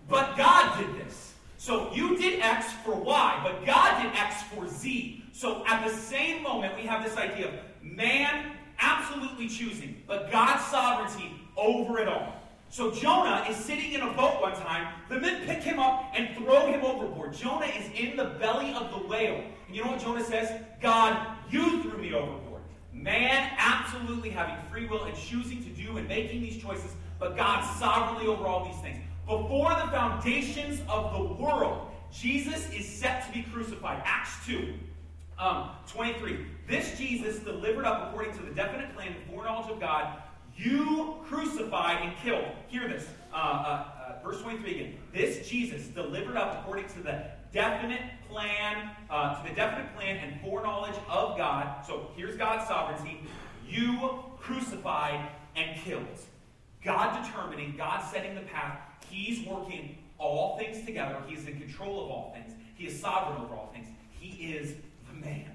[0.08, 1.34] but God did this.
[1.58, 5.24] So you did X for Y, but God did X for Z.
[5.32, 10.64] So at the same moment, we have this idea of man absolutely choosing, but God's
[10.66, 12.34] sovereignty over it all.
[12.68, 14.94] So Jonah is sitting in a boat one time.
[15.08, 17.32] The men pick him up and throw him overboard.
[17.34, 19.42] Jonah is in the belly of the whale.
[19.66, 20.60] And you know what Jonah says?
[20.80, 22.62] God, you threw me overboard.
[22.92, 27.62] Man absolutely having free will and choosing to do and making these choices, but God
[27.78, 28.98] sovereignly over all these things.
[29.26, 34.02] Before the foundations of the world, Jesus is set to be crucified.
[34.04, 34.74] Acts 2.
[35.40, 36.44] Um, 23.
[36.68, 40.18] This Jesus delivered up according to the definite plan and foreknowledge of God
[40.60, 42.44] you crucified and killed.
[42.68, 43.06] Hear this.
[43.32, 43.84] Uh, uh,
[44.18, 44.94] uh, verse 23 again.
[45.12, 50.40] This Jesus delivered up according to the definite plan, uh, to the definite plan and
[50.42, 51.84] foreknowledge of God.
[51.86, 53.22] So here's God's sovereignty.
[53.66, 56.04] You crucified and killed.
[56.84, 58.78] God determining, God setting the path.
[59.08, 61.16] He's working all things together.
[61.26, 62.52] He is in control of all things.
[62.74, 63.86] He is sovereign over all things.
[64.10, 64.74] He is
[65.20, 65.50] man.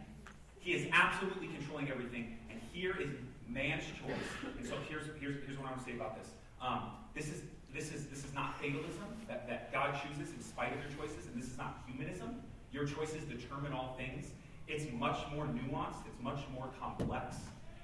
[0.60, 2.38] He is absolutely controlling everything.
[2.50, 3.10] And here is
[3.48, 4.52] man's choice.
[4.58, 6.30] And so here's, here's, here's what I want to say about this.
[6.62, 7.42] Um, this is
[7.76, 11.28] this is this is not fatalism that, that God chooses in spite of your choices,
[11.28, 12.42] and this is not humanism.
[12.72, 14.32] Your choices determine all things.
[14.68, 17.36] It's much more nuanced, it's much more complex.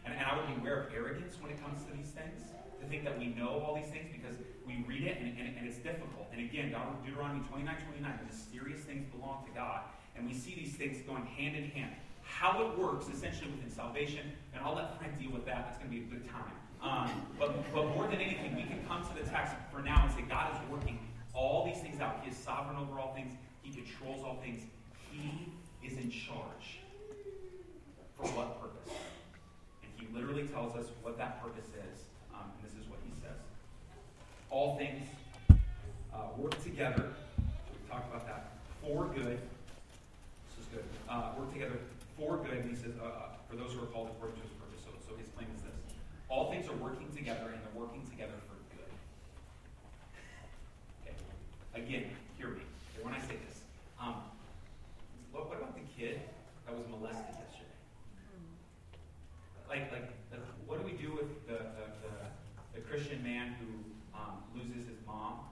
[0.05, 2.41] And, and I would beware of arrogance when it comes to these things,
[2.79, 5.67] to think that we know all these things because we read it and, and, and
[5.67, 6.31] it's difficult.
[6.31, 6.73] And again,
[7.05, 9.81] Deuteronomy 29 29, the mysterious things belong to God.
[10.15, 11.91] And we see these things going hand in hand.
[12.23, 15.65] how it works essentially within salvation, and I'll let Frank deal with that.
[15.65, 16.53] That's going to be a good time.
[16.81, 20.11] Um, but, but more than anything, we can come to the text for now and
[20.13, 20.99] say God is working
[21.33, 22.19] all these things out.
[22.23, 23.33] He is sovereign over all things.
[23.61, 24.61] He controls all things.
[25.11, 25.51] He
[25.85, 26.79] is in charge.
[28.17, 28.93] For what purpose?
[29.83, 31.99] And he literally tells us what that purpose is.
[32.33, 33.37] Um, and this is what he says.
[34.49, 35.07] All things
[36.13, 37.13] uh, work together.
[37.37, 38.51] We talked about that.
[38.81, 39.39] For good.
[40.71, 40.83] Good.
[41.09, 41.77] Uh, work together
[42.17, 42.63] for good.
[42.63, 43.11] And he says, uh, uh,
[43.49, 44.79] for those who are called according to his purpose.
[44.87, 45.75] So, so his claim is this.
[46.29, 48.91] All things are working together, and they're working together for good.
[51.03, 51.15] Okay.
[51.75, 52.05] Again,
[52.37, 52.63] hear me.
[52.95, 53.67] Okay, when I say this,
[53.99, 54.23] um,
[55.31, 56.21] what, what about the kid
[56.65, 57.71] that was molested yesterday?
[59.67, 62.13] Like, like, like what do we do with the, the, the,
[62.75, 63.71] the Christian man who
[64.11, 65.47] um, loses his mom,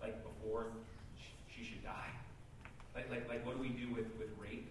[0.00, 0.66] like before
[1.18, 2.14] she, she should die?
[2.94, 4.70] Like, like, like, what do we do with, with rape?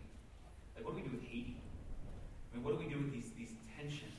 [0.75, 1.59] Like, what do we do with hating?
[1.59, 4.15] I mean, what do we do with these, these tensions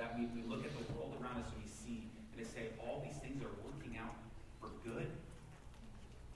[0.00, 2.72] that we, we look at the world around us and we see and they say
[2.80, 4.16] all these things are working out
[4.56, 5.08] for good?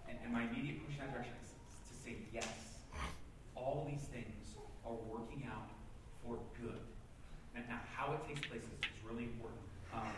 [0.08, 1.56] And, and my immediate push in that direction is
[1.88, 2.52] to say yes.
[3.56, 5.72] All these things are working out
[6.20, 6.80] for good.
[7.54, 9.62] And now, how it takes place is, is really important.
[9.94, 10.10] Um,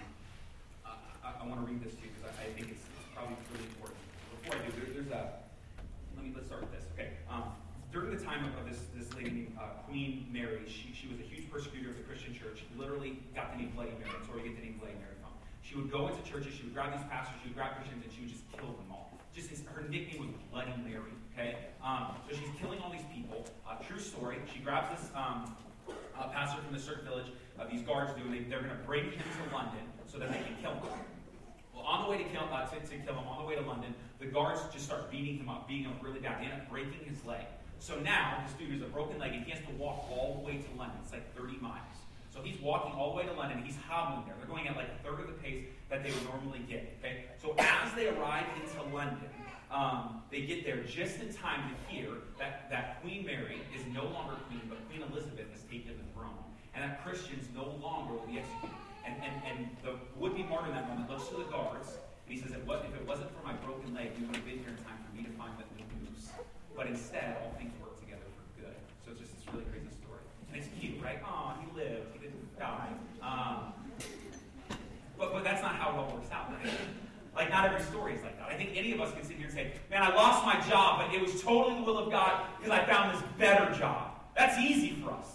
[1.20, 3.36] I, I, want to read this to you because I, I think it's, it's, probably
[3.52, 4.00] really important.
[4.40, 5.44] Before I do, there, there's a.
[6.16, 6.88] Let me let's start with this.
[6.96, 7.12] Okay.
[7.28, 7.52] Um,
[7.92, 11.20] during the time of, of this, this lady named uh, Queen Mary, she, she was
[11.20, 12.64] a huge persecutor of the Christian church.
[12.76, 14.16] Literally got the name Bloody Mary.
[14.16, 15.32] That's where we get the name Bloody Mary from.
[15.60, 18.12] She would go into churches, she would grab these pastors, she would grab Christians, and
[18.12, 19.08] she would just kill them all.
[19.32, 21.16] Just his, her nickname was Bloody Mary.
[21.32, 23.48] Okay, um, so she's killing all these people.
[23.64, 24.36] Uh, true story.
[24.52, 25.56] She grabs this um,
[25.88, 27.32] uh, pastor from a certain village.
[27.56, 30.28] Uh, these guards do, and they, they're going to bring him to London so that
[30.28, 31.00] they can kill him.
[31.72, 33.64] Well, on the way to kill, uh, to, to kill him, on the way to
[33.64, 36.40] London, the guards just start beating him up, beating him really bad.
[36.40, 37.48] They end up breaking his leg.
[37.78, 40.44] So now this dude is a broken leg, and he has to walk all the
[40.44, 40.96] way to London.
[41.02, 41.96] It's like 30 miles.
[42.36, 43.58] So he's walking all the way to London.
[43.58, 44.36] And he's hobbling there.
[44.36, 45.25] They're going at like a third of the
[45.96, 46.92] that they would normally get.
[47.00, 47.24] Okay.
[47.40, 49.32] So as they arrive into London,
[49.72, 54.04] um, they get there just in time to hear that, that Queen Mary is no
[54.04, 58.28] longer queen, but Queen Elizabeth has taken the throne, and that Christians no longer will
[58.28, 58.76] be executed.
[59.08, 62.36] And, and, and the would-be martyr in that moment looks to the guards, and he
[62.36, 65.00] says, if it wasn't for my broken leg, you would have been here in time
[65.00, 66.28] for me to find the news.
[66.76, 68.76] But instead, all things work together for good.
[69.00, 70.20] So it's just this really crazy story.
[70.52, 71.24] And it's cute, right?
[71.24, 72.12] Oh, he lived.
[72.12, 72.92] He didn't die.
[73.24, 73.85] Um,
[75.18, 76.50] but, but that's not how it all works out.
[76.50, 76.72] Right?
[77.34, 78.48] Like, not every story is like that.
[78.48, 81.00] I think any of us can sit here and say, man, I lost my job,
[81.00, 84.12] but it was totally the will of God because I found this better job.
[84.36, 85.26] That's easy for us.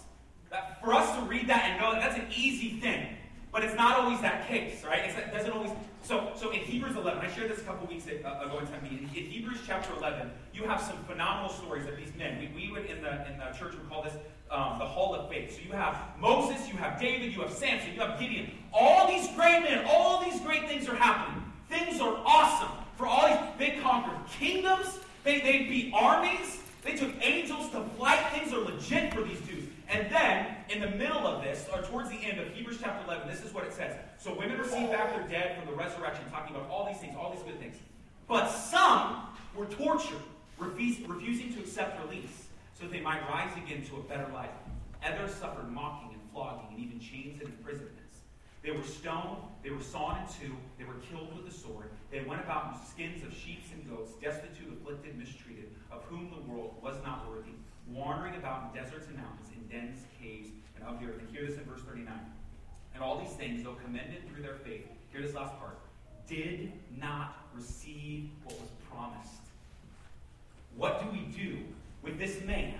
[0.50, 3.16] That, for us to read that and know that that's an easy thing.
[3.52, 5.00] But it's not always that case, right?
[5.04, 5.70] It's, it doesn't always.
[6.02, 8.16] So, so in Hebrews 11, I shared this a couple weeks ago
[8.60, 9.08] in time meeting.
[9.14, 12.38] In Hebrews chapter 11, you have some phenomenal stories of these men.
[12.40, 14.14] We, we would in the in the church would call this
[14.52, 15.56] um, the Hall of Faith.
[15.56, 18.50] So you have Moses, you have David, you have Samson, you have Gideon.
[18.72, 21.42] All these great men, all these great things are happening.
[21.68, 23.38] Things are awesome for all these.
[23.58, 24.98] They conquered kingdoms.
[25.24, 26.58] They they beat armies.
[26.84, 28.20] They took angels to flight.
[28.32, 29.68] Things are legit for these dudes.
[29.88, 33.28] And then, in the middle of this, or towards the end of Hebrews chapter 11,
[33.28, 33.94] this is what it says.
[34.18, 37.32] So women received back their dead from the resurrection, talking about all these things, all
[37.32, 37.76] these good things.
[38.26, 40.22] But some were tortured,
[40.58, 42.46] refusing to accept release,
[42.82, 44.50] so they might rise again to a better life.
[45.06, 48.26] Others suffered mocking and flogging, and even chains and imprisonments.
[48.62, 51.90] They were stoned, they were sawn in two, they were killed with the sword.
[52.10, 56.42] They went about in skins of sheep and goats, destitute, afflicted, mistreated, of whom the
[56.50, 57.54] world was not worthy,
[57.88, 61.18] wandering about in deserts and mountains, in dens, caves, and of the earth.
[61.18, 62.12] And hear this in verse 39.
[62.94, 65.78] And all these things, though commended through their faith, hear this last part,
[66.28, 69.42] did not receive what was promised.
[70.76, 71.64] What do we do
[72.02, 72.74] with this man?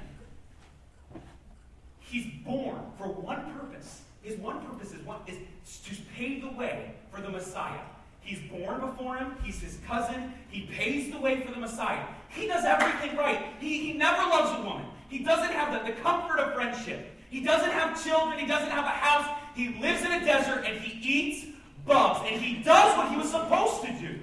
[2.01, 4.03] He's born for one purpose.
[4.23, 5.37] His one purpose is, one, is
[5.85, 7.81] to pave the way for the Messiah.
[8.21, 9.35] He's born before him.
[9.43, 10.33] He's his cousin.
[10.49, 12.05] He paves the way for the Messiah.
[12.29, 13.47] He does everything right.
[13.59, 14.87] He, he never loves a woman.
[15.09, 17.11] He doesn't have the, the comfort of friendship.
[17.31, 18.39] He doesn't have children.
[18.39, 19.39] He doesn't have a house.
[19.57, 21.47] He lives in a desert and he eats
[21.85, 22.21] bugs.
[22.31, 24.19] And he does what he was supposed to do.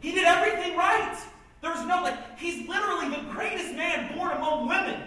[0.00, 1.18] He did everything right.
[1.60, 5.02] There's no, like, he's literally the greatest man born among women.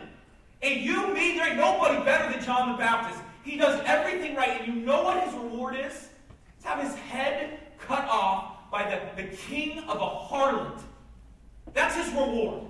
[0.61, 3.19] And you, me, there ain't nobody better than John the Baptist.
[3.43, 4.61] He does everything right.
[4.61, 6.09] And you know what his reward is?
[6.61, 10.81] To have his head cut off by the, the king of a harlot.
[11.73, 12.63] That's his reward.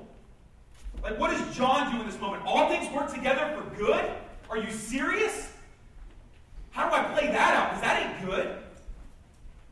[1.04, 2.44] Like, what does John do in this moment?
[2.46, 4.10] All things work together for good?
[4.50, 5.52] Are you serious?
[6.72, 7.70] How do I play that out?
[7.70, 8.58] Because that ain't good.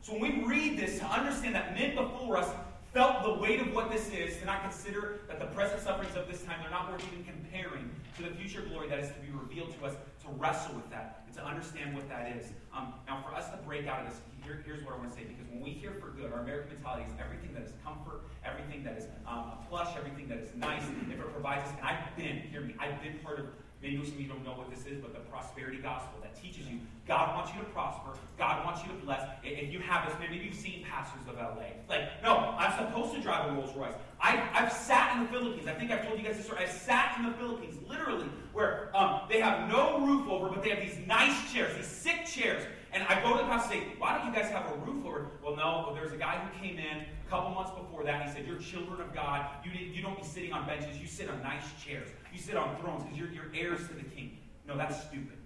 [0.02, 2.48] So when we read this, to understand that men before us
[2.92, 6.28] felt the weight of what this is, to not consider that the present sufferings of
[6.28, 9.32] this time, they're not worth even comparing to the future glory that is to be
[9.32, 12.52] revealed to us, to wrestle with that, and to understand what that is.
[12.74, 15.16] Um, now, for us to break out of this, here, here's what I want to
[15.16, 18.22] say, because when we hear for good, our American mentality is everything that is comfort,
[18.44, 22.16] everything that is um, plush, everything that is nice, if it provides us, and I've
[22.16, 23.46] been, hear me, I've been part of
[23.82, 26.68] Maybe some of you don't know what this is, but the prosperity gospel that teaches
[26.68, 29.28] you God wants you to prosper, God wants you to bless.
[29.42, 31.74] If you have this, maybe you've seen pastors of LA.
[31.88, 33.94] Like, no, I'm supposed to drive a Rolls Royce.
[34.20, 35.66] I, I've sat in the Philippines.
[35.66, 36.62] I think I've told you guys this story.
[36.62, 40.70] I've sat in the Philippines, literally, where um, they have no roof over, but they
[40.70, 42.64] have these nice chairs, these sick chairs.
[42.92, 45.06] And I go to the pastor and say, Why don't you guys have a roof
[45.06, 45.30] over?
[45.42, 48.20] Well, no, there's a guy who came in a couple months before that.
[48.20, 49.46] and He said, You're children of God.
[49.64, 50.98] You, you don't be sitting on benches.
[50.98, 52.08] You sit on nice chairs.
[52.32, 54.38] You sit on thrones because you're, you're heirs to the king.
[54.66, 55.38] No, that's stupid.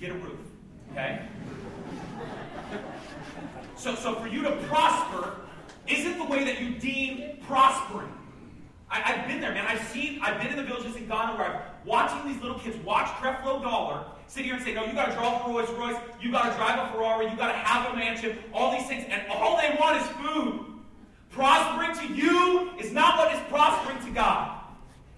[0.00, 0.40] Get a roof.
[0.92, 1.20] Okay?
[3.76, 5.36] So, so for you to prosper
[5.86, 8.12] isn't the way that you deem prospering.
[8.90, 9.66] I, have been there, man.
[9.68, 12.76] I've seen, I've been in the villages in Ghana where I'm watching these little kids
[12.84, 15.96] watch Creflo Dollar sit here and say, no, you got to draw a Rolls Royce,
[16.20, 19.04] you got to drive a Ferrari, you got to have a mansion, all these things,
[19.08, 20.66] and all they want is food.
[21.30, 24.60] Prospering to you is not what is prospering to God.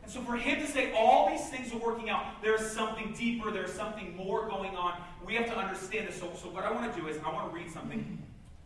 [0.03, 3.15] And so for him to say all these things are working out, there is something
[3.17, 5.01] deeper, there's something more going on.
[5.25, 6.19] We have to understand this.
[6.19, 8.23] So, so what I want to do is I want to read something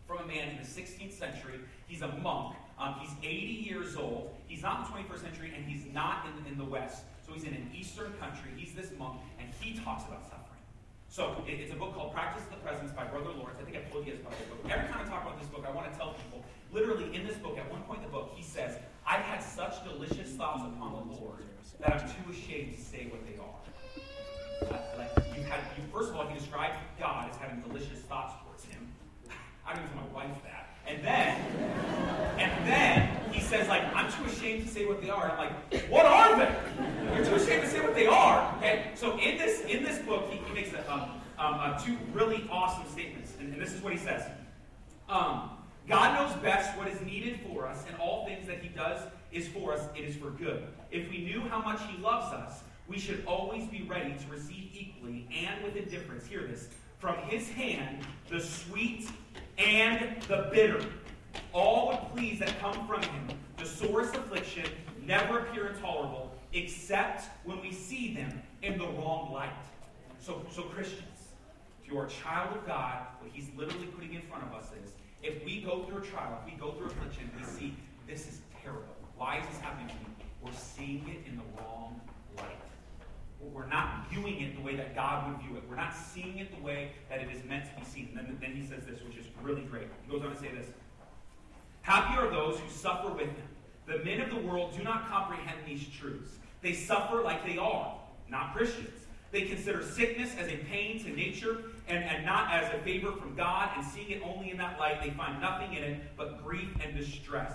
[0.07, 1.61] from a man in the 16th century.
[1.87, 2.57] He's a monk.
[2.79, 4.35] Um, he's 80 years old.
[4.47, 7.05] He's not in the 21st century, and he's not in, in the West.
[7.27, 8.51] So he's in an Eastern country.
[8.57, 10.45] He's this monk, and he talks about suffering.
[11.09, 13.59] So it, it's a book called Practice of the Presence by Brother Lawrence.
[13.61, 14.61] I think I've told you guys about this book.
[14.69, 17.37] Every time I talk about this book, I want to tell people, literally in this
[17.39, 20.93] book, at one point in the book, he says, I've had such delicious thoughts upon
[20.93, 21.45] the Lord
[21.81, 23.61] that I'm too ashamed to say what they are.
[24.69, 28.35] Uh, like you had, you, first of all, he described God as having delicious thoughts
[28.45, 28.93] towards him.
[29.67, 30.74] I don't even tell my wife that.
[30.87, 31.41] And then,
[32.39, 35.31] and then he says, like, I'm too ashamed to say what they are.
[35.31, 36.55] I'm like, what are they?
[37.15, 38.55] You're too ashamed to say what they are.
[38.59, 38.91] Okay.
[38.95, 41.01] So in this in this book, he, he makes a, um,
[41.39, 44.23] um, uh, two really awesome statements, and, and, this is what he says.
[45.09, 45.51] Um,
[45.89, 49.49] God knows best what is needed for us, and all things that He does is
[49.49, 49.83] for us.
[49.95, 50.67] It is for good.
[50.91, 54.71] If we knew how much He loves us, we should always be ready to receive
[54.73, 56.27] equally and with indifference.
[56.27, 56.69] Hear this
[56.99, 57.99] from His hand
[58.31, 59.09] the sweet
[59.59, 60.85] and the bitter.
[61.53, 63.29] All the pleas that come from him.
[63.57, 64.67] The sorest affliction
[65.07, 69.53] never appear intolerable, except when we see them in the wrong light.
[70.19, 71.29] So, so Christians,
[71.83, 74.93] if you're a child of God, what he's literally putting in front of us is,
[75.23, 78.41] if we go through a trial, if we go through affliction, we see this is
[78.63, 78.95] terrible.
[79.17, 80.07] Why is this happening to me?
[80.43, 82.01] We're seeing it in the wrong
[82.37, 82.64] light.
[83.53, 85.65] We're not viewing it the way that God would view it.
[85.69, 88.09] We're not seeing it the way that it is meant to be seen.
[88.17, 89.89] And then, then he says this, which is really great.
[90.07, 90.69] He goes on to say this
[91.83, 93.49] Happy are those who suffer with him.
[93.87, 96.31] The men of the world do not comprehend these truths.
[96.63, 97.95] They suffer like they are,
[98.31, 99.05] not Christians.
[99.31, 103.35] They consider sickness as a pain to nature and, and not as a favor from
[103.35, 106.69] God, and seeing it only in that light, they find nothing in it but grief
[106.83, 107.53] and distress.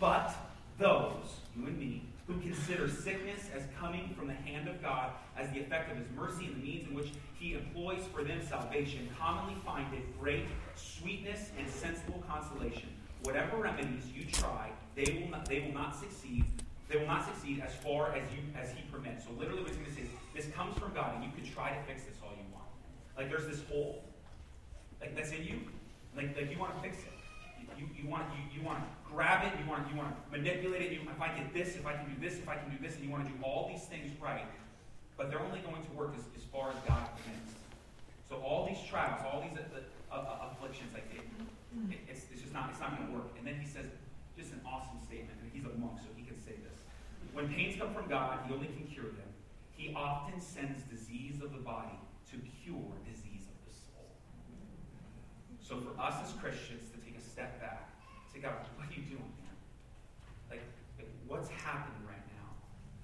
[0.00, 0.34] But
[0.78, 5.50] those, you and me, who consider sickness as coming from the hand of God as
[5.50, 9.08] the effect of his mercy and the means in which he employs for them salvation,
[9.18, 12.88] commonly find it great sweetness and sensible consolation.
[13.24, 16.44] Whatever remedies you try, they will not, they will not succeed.
[16.88, 19.24] They will not succeed as far as you as he permits.
[19.24, 21.44] So literally what he's going to say is this comes from God, and you can
[21.50, 22.68] try to fix this all you want.
[23.16, 24.04] Like there's this hole.
[25.00, 25.60] Like that's in you.
[26.16, 27.12] Like, like you want to fix it.
[27.76, 30.92] You, you, want you, you want grab it, you want you want to manipulate it.
[30.92, 32.96] You, if I get this, if I can do this, if I can do this,
[32.96, 34.46] and you want to do all these things right,
[35.16, 37.54] but they're only going to work as, as far as God permits.
[38.28, 39.78] So all these trials, all these uh,
[40.10, 41.22] uh, uh, afflictions, like it,
[41.94, 43.30] it, it's, it's just not it's not going to work.
[43.38, 43.86] And then he says,
[44.36, 45.38] just an awesome statement.
[45.42, 46.78] And he's a monk, so he can say this.
[47.32, 49.30] When pains come from God, he only can cure them.
[49.70, 51.98] He often sends disease of the body
[52.30, 54.10] to cure disease of the soul.
[55.62, 57.90] So for us as Christians to take a step back,
[58.34, 59.58] say, God, what are you doing, man?
[60.50, 60.62] Like,
[60.98, 62.50] like what's happening right now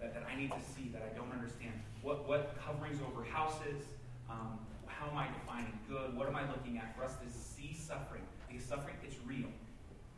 [0.01, 1.77] that, that I need to see that I don't understand?
[2.01, 3.85] What, what coverings over houses?
[4.31, 6.17] Um, how am I defining good?
[6.17, 6.97] What am I looking at?
[6.97, 9.53] For us to see suffering, because suffering, it's real.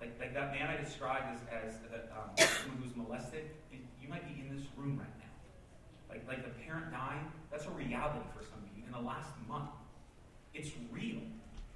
[0.00, 1.74] Like, like that man I described as, as
[2.14, 5.34] um, someone who's molested, you might be in this room right now.
[6.10, 9.30] Like, like the parent dying, that's a reality for some of you in the last
[9.48, 9.70] month.
[10.54, 11.22] It's real.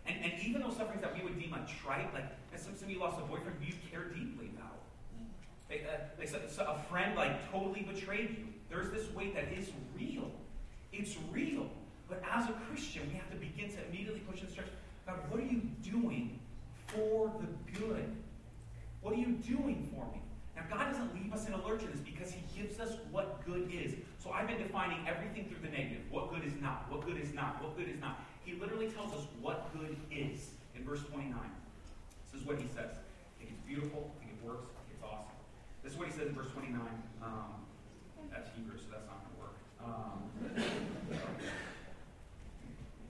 [0.06, 2.90] And, and even those sufferings that we would deem like trite, like some, some of
[2.90, 4.50] you lost a boyfriend you care deeply
[5.68, 8.46] Like, uh, so a friend like totally betrayed you.
[8.70, 10.30] There's this weight that is real.
[10.92, 11.68] It's real.
[12.08, 14.68] But as a Christian, we have to begin to immediately push the stretch.
[15.06, 16.38] God, what are you doing
[16.86, 18.14] for the good?
[19.00, 20.20] What are you doing for me?
[20.54, 23.44] Now, God doesn't leave us in a lurch in this because He gives us what
[23.44, 23.94] good is.
[24.18, 26.02] So I've been defining everything through the negative.
[26.10, 26.90] What good is not?
[26.90, 27.62] What good is not?
[27.62, 28.24] What good is not?
[28.44, 31.34] He literally tells us what good is in verse 29.
[32.32, 32.94] This is what He says.
[32.96, 34.10] I think it's beautiful.
[34.16, 34.70] I think it works.
[34.74, 35.35] I think it's awesome.
[35.86, 36.82] This is what He says in verse 29.
[37.22, 37.62] Um,
[38.28, 39.54] that's Hebrew, so that's not going to work.
[39.78, 40.18] Um,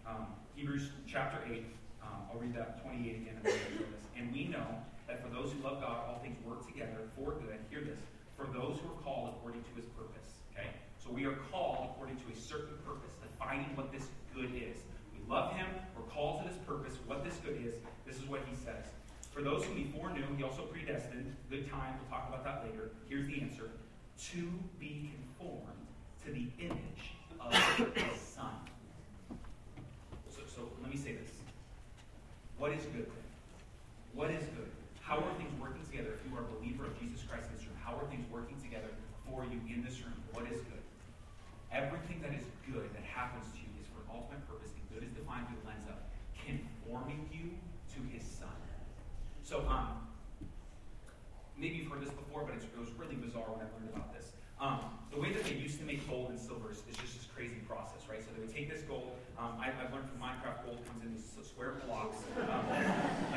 [0.07, 1.65] um, Hebrews chapter 8.
[2.03, 3.41] Um, I'll read that 28 again.
[4.15, 4.67] And we know
[5.09, 7.57] that for those who love God, all things work together for good.
[7.71, 7.97] Hear this.
[8.37, 10.45] For those who are called according to his purpose.
[10.53, 10.69] Okay?
[11.03, 14.05] So we are called according to a certain purpose, defining what this
[14.35, 14.77] good is.
[15.17, 15.67] We love him.
[15.97, 16.93] We're called to this purpose.
[17.07, 17.73] What this good is,
[18.07, 18.85] this is what he says.
[19.37, 21.37] For those whom he foreknew, he also predestined.
[21.51, 22.01] Good time.
[22.01, 22.89] We'll talk about that later.
[23.05, 23.69] Here's the answer.
[24.33, 24.49] To
[24.81, 25.85] be conformed
[26.25, 28.57] to the image of his son.
[30.33, 31.29] So, so let me say this.
[32.57, 33.13] What is good?
[34.15, 34.73] What is good?
[35.05, 37.69] How are things working together if you are a believer of Jesus Christ in this
[37.69, 37.77] room?
[37.85, 38.89] How are things working together
[39.29, 40.17] for you in this room?
[40.33, 40.81] What is good?
[41.69, 45.05] Everything that is good that happens to you is for an ultimate purpose, and good
[45.05, 46.01] is defined through the lens of
[46.41, 47.36] conforming you.
[49.47, 50.03] So, um,
[51.57, 54.35] maybe you've heard this before, but it was really bizarre when I learned about this.
[54.59, 54.83] Um,
[55.15, 58.03] the way that they used to make gold and silver is just this crazy process,
[58.11, 58.19] right?
[58.19, 59.15] So they would take this gold.
[59.39, 62.19] Um, I, have learned from Minecraft, gold comes in these square blocks.
[62.43, 62.67] Um,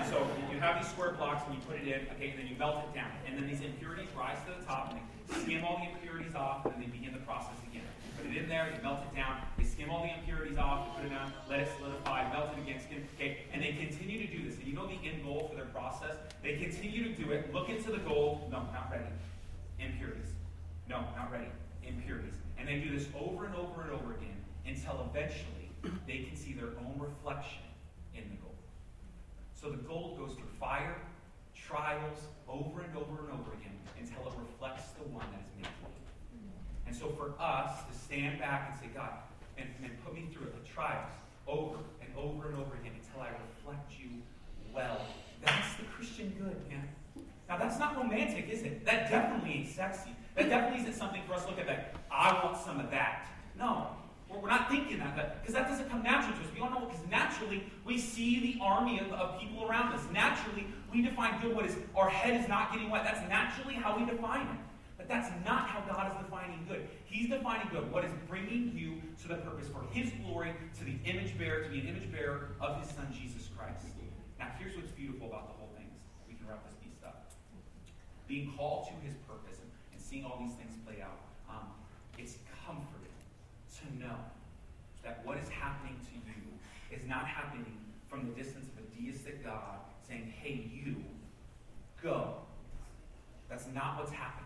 [0.02, 2.50] and so you have these square blocks and you put it in, okay, and then
[2.50, 3.14] you melt it down.
[3.30, 6.66] And then these impurities rise to the top and they skim all the impurities off
[6.66, 7.86] and then they begin the process again.
[7.86, 10.90] You put it in there, you melt it down, they skim all the impurities off,
[10.90, 14.26] you put it down, let it solidify, melt it again, skim, okay, and they continue
[14.26, 14.58] to do this.
[14.58, 16.16] And you know the end goal for their process?
[16.42, 19.12] They continue to do it, look into the gold, no, not ready.
[19.80, 20.32] Impurities.
[20.88, 21.48] No, not ready.
[21.84, 22.36] Impurities.
[22.58, 25.70] And they do this over and over and over again until eventually
[26.08, 27.64] they can see their own reflection
[28.16, 28.56] in the gold.
[29.54, 30.96] So the gold goes through fire,
[31.56, 35.68] trials, over and over and over again until it reflects the one that is made
[36.88, 39.12] And so for us to stand back and say, God,
[39.58, 41.12] and, and put me through it, the trials,
[41.48, 43.99] over and over and over again until I reflect you
[44.74, 45.02] well.
[45.46, 46.88] That's the Christian good, man.
[47.48, 48.86] Now that's not romantic, is it?
[48.86, 50.12] That definitely ain't sexy.
[50.36, 51.96] That definitely isn't something for us to look at that.
[52.12, 53.28] I want some of that.
[53.58, 53.88] No,
[54.30, 56.54] we're not thinking that, because that doesn't come natural to us.
[56.54, 60.02] We don't know because naturally we see the army of, of people around us.
[60.14, 63.04] Naturally, we define good what is our head is not getting wet.
[63.04, 64.60] That's naturally how we define it.
[64.98, 66.88] But that's not how God is defining good.
[67.06, 70.96] He's defining good, what is bringing you to the purpose for His glory, to the
[71.06, 73.86] image bearer, to be an image bearer of His Son, Jesus Christ.
[74.40, 75.92] Now, here's what's beautiful about the whole thing.
[76.28, 77.30] We can wrap this piece up.
[78.28, 81.20] Being called to His purpose and, and seeing all these things play out,
[81.52, 81.68] um,
[82.18, 83.20] it's comforting
[83.84, 84.16] to know
[85.04, 86.48] that what is happening to you
[86.96, 87.78] is not happening
[88.08, 90.96] from the distance of a deistic God saying, hey, you,
[92.02, 92.36] go.
[93.50, 94.46] That's not what's happening.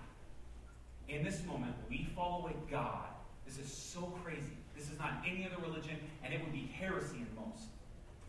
[1.09, 3.07] In this moment, we follow a God.
[3.45, 4.57] This is so crazy.
[4.75, 7.67] This is not any other religion, and it would be heresy in most.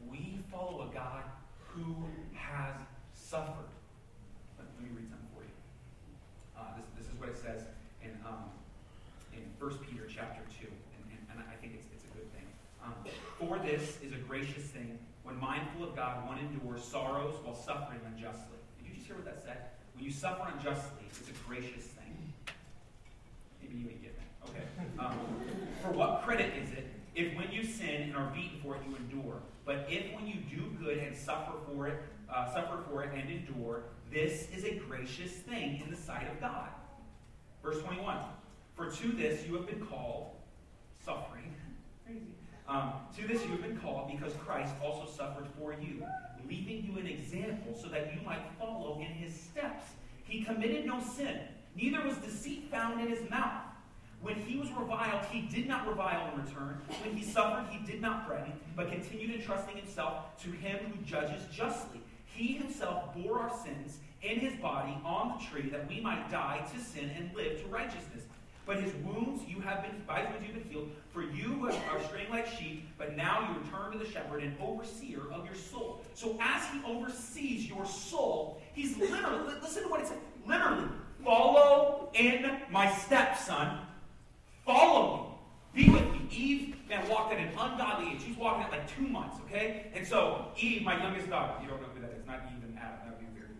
[0.08, 1.22] We follow a God
[1.74, 2.74] who has
[3.12, 3.66] suffered.
[4.58, 5.54] Let, me read something for you.
[6.54, 7.66] Uh, this, this is what it says
[8.02, 8.54] in, um,
[9.34, 10.66] in 1 Peter chapter 2.
[11.30, 12.28] and I think it's a good
[12.84, 12.94] Um,
[13.38, 18.00] for this is a gracious thing when mindful of God, one endures sorrows while suffering
[18.06, 18.60] unjustly.
[18.78, 19.56] Did you just hear what that said?
[19.94, 22.14] When you suffer unjustly, it's a gracious thing.
[23.62, 24.50] Maybe you ain't getting it.
[24.50, 24.66] Okay.
[24.98, 25.18] Um,
[25.82, 28.94] for what credit is it if when you sin and are beaten for it you
[28.96, 29.40] endure?
[29.64, 32.00] But if when you do good and suffer for it,
[32.32, 36.40] uh, suffer for it and endure, this is a gracious thing in the sight of
[36.40, 36.68] God.
[37.62, 38.18] Verse 21.
[38.74, 40.30] For to this you have been called
[41.04, 41.54] suffering.
[42.04, 42.26] Crazy
[42.68, 46.04] um, to this you have been called because Christ also suffered for you,
[46.48, 49.84] leaving you an example so that you might follow in his steps.
[50.24, 51.40] He committed no sin,
[51.76, 53.62] neither was deceit found in his mouth.
[54.24, 56.80] When he was reviled, he did not revile in return.
[57.02, 61.42] When he suffered, he did not threaten, but continued entrusting himself to him who judges
[61.52, 62.00] justly.
[62.24, 66.66] He himself bore our sins in his body on the tree that we might die
[66.72, 68.22] to sin and live to righteousness.
[68.64, 70.90] But his wounds you have been by his wounds you've been healed.
[71.12, 75.20] For you are straying like sheep, but now you return to the shepherd and overseer
[75.34, 76.00] of your soul.
[76.14, 80.16] So as he oversees your soul, he's literally listen to what it says.
[80.46, 80.88] Literally,
[81.22, 83.80] follow in my steps, son.
[84.64, 85.36] Follow
[85.74, 85.84] me.
[85.84, 86.28] Be with me.
[86.30, 88.22] Eve, man, walked at an ungodly age.
[88.24, 89.86] She's walking at like two months, okay?
[89.94, 92.78] And so Eve, my youngest daughter, you don't know who that is, not Eve and
[92.78, 93.14] Adam.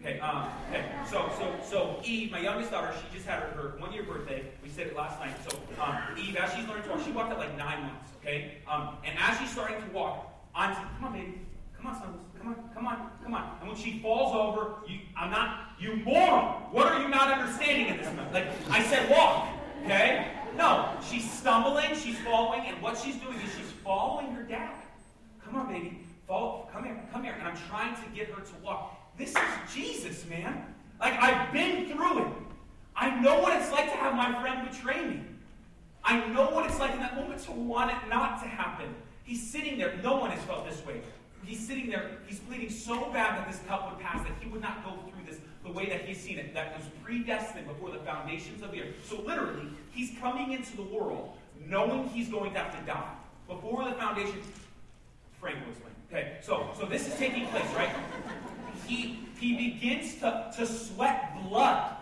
[0.05, 0.85] Okay, um, okay.
[1.11, 4.45] So, so, so Eve, my youngest daughter, she just had her, her one year birthday.
[4.63, 5.35] We said it last night.
[5.49, 8.11] So, um, Eve, as she's learning to walk, she walked at like nine months.
[8.21, 11.41] Okay, um, and as she's starting to walk, I'm saying, come on, baby,
[11.75, 13.57] come on, son, come on, come on, come on.
[13.61, 16.65] And when she falls over, you, I'm not You moron!
[16.71, 18.35] What are you not understanding in this moment?
[18.35, 19.49] Like, I said walk,
[19.85, 20.33] okay?
[20.57, 24.75] No, she's stumbling, she's falling, and what she's doing is she's following her dad.
[25.45, 26.01] Come on, baby.
[26.29, 27.35] Follow, come here, come here.
[27.39, 29.17] And I'm trying to get her to walk.
[29.19, 30.65] This is Jesus, man.
[31.01, 32.33] Like, I've been through it.
[32.97, 35.21] I know what it's like to have my friend betray me.
[36.05, 38.95] I know what it's like in that moment to want it not to happen.
[39.25, 39.99] He's sitting there.
[40.03, 41.01] No one has felt this way.
[41.45, 42.19] He's sitting there.
[42.27, 45.14] He's pleading so bad that this cup would pass that he would not go through
[45.65, 46.55] the way that he's seen it.
[46.55, 48.95] That was predestined before the foundations of the earth.
[49.09, 51.37] So literally, he's coming into the world
[51.69, 53.15] knowing he's going to have to die
[53.49, 54.41] before the foundation.
[55.41, 55.95] Frank will explain.
[56.13, 57.91] Okay, so so this is taking place, right?
[58.87, 61.97] He he begins to, to sweat blood.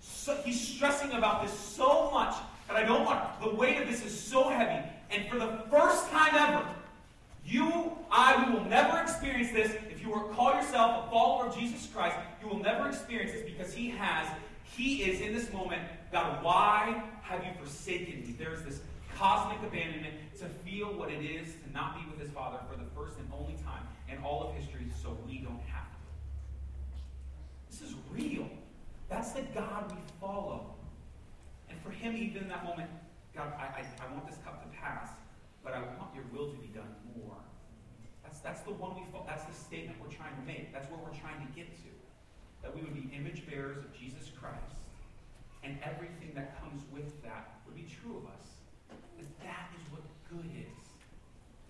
[0.00, 2.34] So, he's stressing about this so much
[2.68, 3.40] that I don't want.
[3.40, 4.86] The weight of this is so heavy.
[5.10, 6.66] And for the first time ever,
[7.46, 9.72] you, I, we will never experience this.
[9.90, 13.72] If you call yourself a follower of Jesus Christ, you will never experience this because
[13.72, 14.26] He has.
[14.64, 18.34] He is in this moment, God, why have you forsaken me?
[18.38, 18.80] There's this
[19.16, 22.88] cosmic abandonment to feel what it is to not be with His Father for the
[22.96, 25.98] first and only time in all of history so we don't have to.
[27.70, 28.48] This is real.
[29.08, 30.74] That's the God we follow.
[31.68, 32.90] And for Him, even in that moment,
[33.34, 35.10] God, I, I, I want this cup to pass,
[35.62, 36.88] but I want your will to be done.
[38.44, 40.68] That's, the one we that's the statement we're trying to make.
[40.68, 41.90] That's where we're trying to get to.
[42.60, 44.84] That we would be image bearers of Jesus Christ.
[45.64, 48.44] And everything that comes with that would be true of us.
[48.92, 49.00] That
[49.40, 50.84] that is what good is.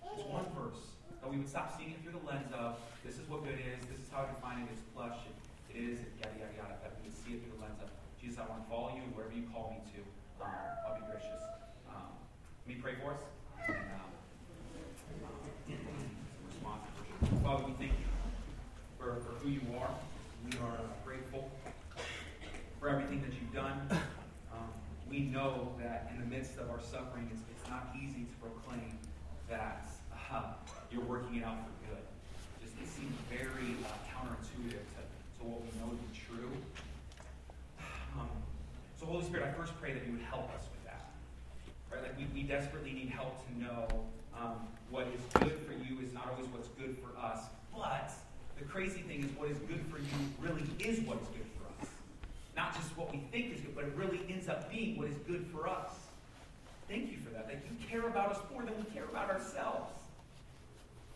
[0.03, 2.75] There's one verse that we would stop seeing it through the lens of
[3.07, 5.33] this is what good is, this is how I define it, it's plush, it,
[5.71, 6.75] it is, yada yada yada.
[6.83, 9.01] That we would see it through the lens of Jesus, I want to follow you
[9.15, 9.99] wherever you call me to.
[10.43, 10.51] Um,
[10.85, 11.41] I'll be gracious.
[11.87, 12.13] Um,
[12.67, 13.23] let me pray for us.
[13.71, 14.11] And, um,
[17.45, 18.09] Father, we thank you
[18.97, 19.93] for, for who you are.
[20.49, 21.51] We are uh, grateful
[22.79, 23.77] for everything that you've done.
[23.91, 24.71] Um,
[25.07, 28.97] we know that in the midst of our suffering, it's, it's not easy to proclaim
[29.47, 29.85] that
[30.33, 30.53] uh,
[30.91, 32.01] you're working it out for good.
[32.63, 36.49] Just it seems very uh, counterintuitive to, to what we know to be true.
[38.17, 38.29] Um,
[38.99, 41.05] so, Holy Spirit, I first pray that you would help us with that.
[41.91, 42.01] Right?
[42.01, 43.85] Like we, we desperately need help to know
[44.33, 44.57] um,
[44.89, 47.45] what is good for you is not always what's good for us.
[47.75, 48.09] But
[48.57, 51.67] the crazy thing is, what is good for you really is what is good for
[51.83, 51.89] us.
[52.55, 55.17] Not just what we think is good, but it really ends up being what is
[55.27, 55.91] good for us.
[56.87, 57.47] Thank you for that.
[57.47, 59.91] That you care about us more than we care about ourselves.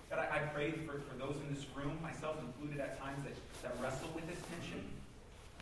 [0.10, 3.36] God, I, I pray for, for those in this room, myself included at times, that,
[3.62, 4.84] that wrestle with this tension.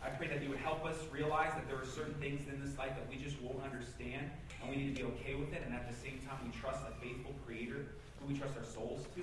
[0.02, 2.76] I pray that you would help us realize that there are certain things in this
[2.76, 4.30] life that we just won't understand,
[4.60, 6.80] and we need to be okay with it, and at the same time, we trust
[6.82, 7.86] a faithful Creator
[8.18, 9.22] who we trust our souls to.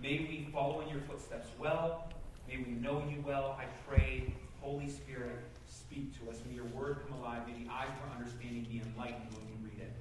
[0.00, 2.12] May we follow in your footsteps well.
[2.48, 3.58] May we know you well.
[3.58, 6.36] I pray, Holy Spirit, speak to us.
[6.46, 7.42] May your word come alive.
[7.46, 9.92] May the eyes of our understanding be enlightened when we read it.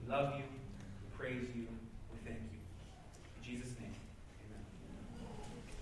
[0.00, 0.44] We love you.
[0.44, 1.66] We praise you.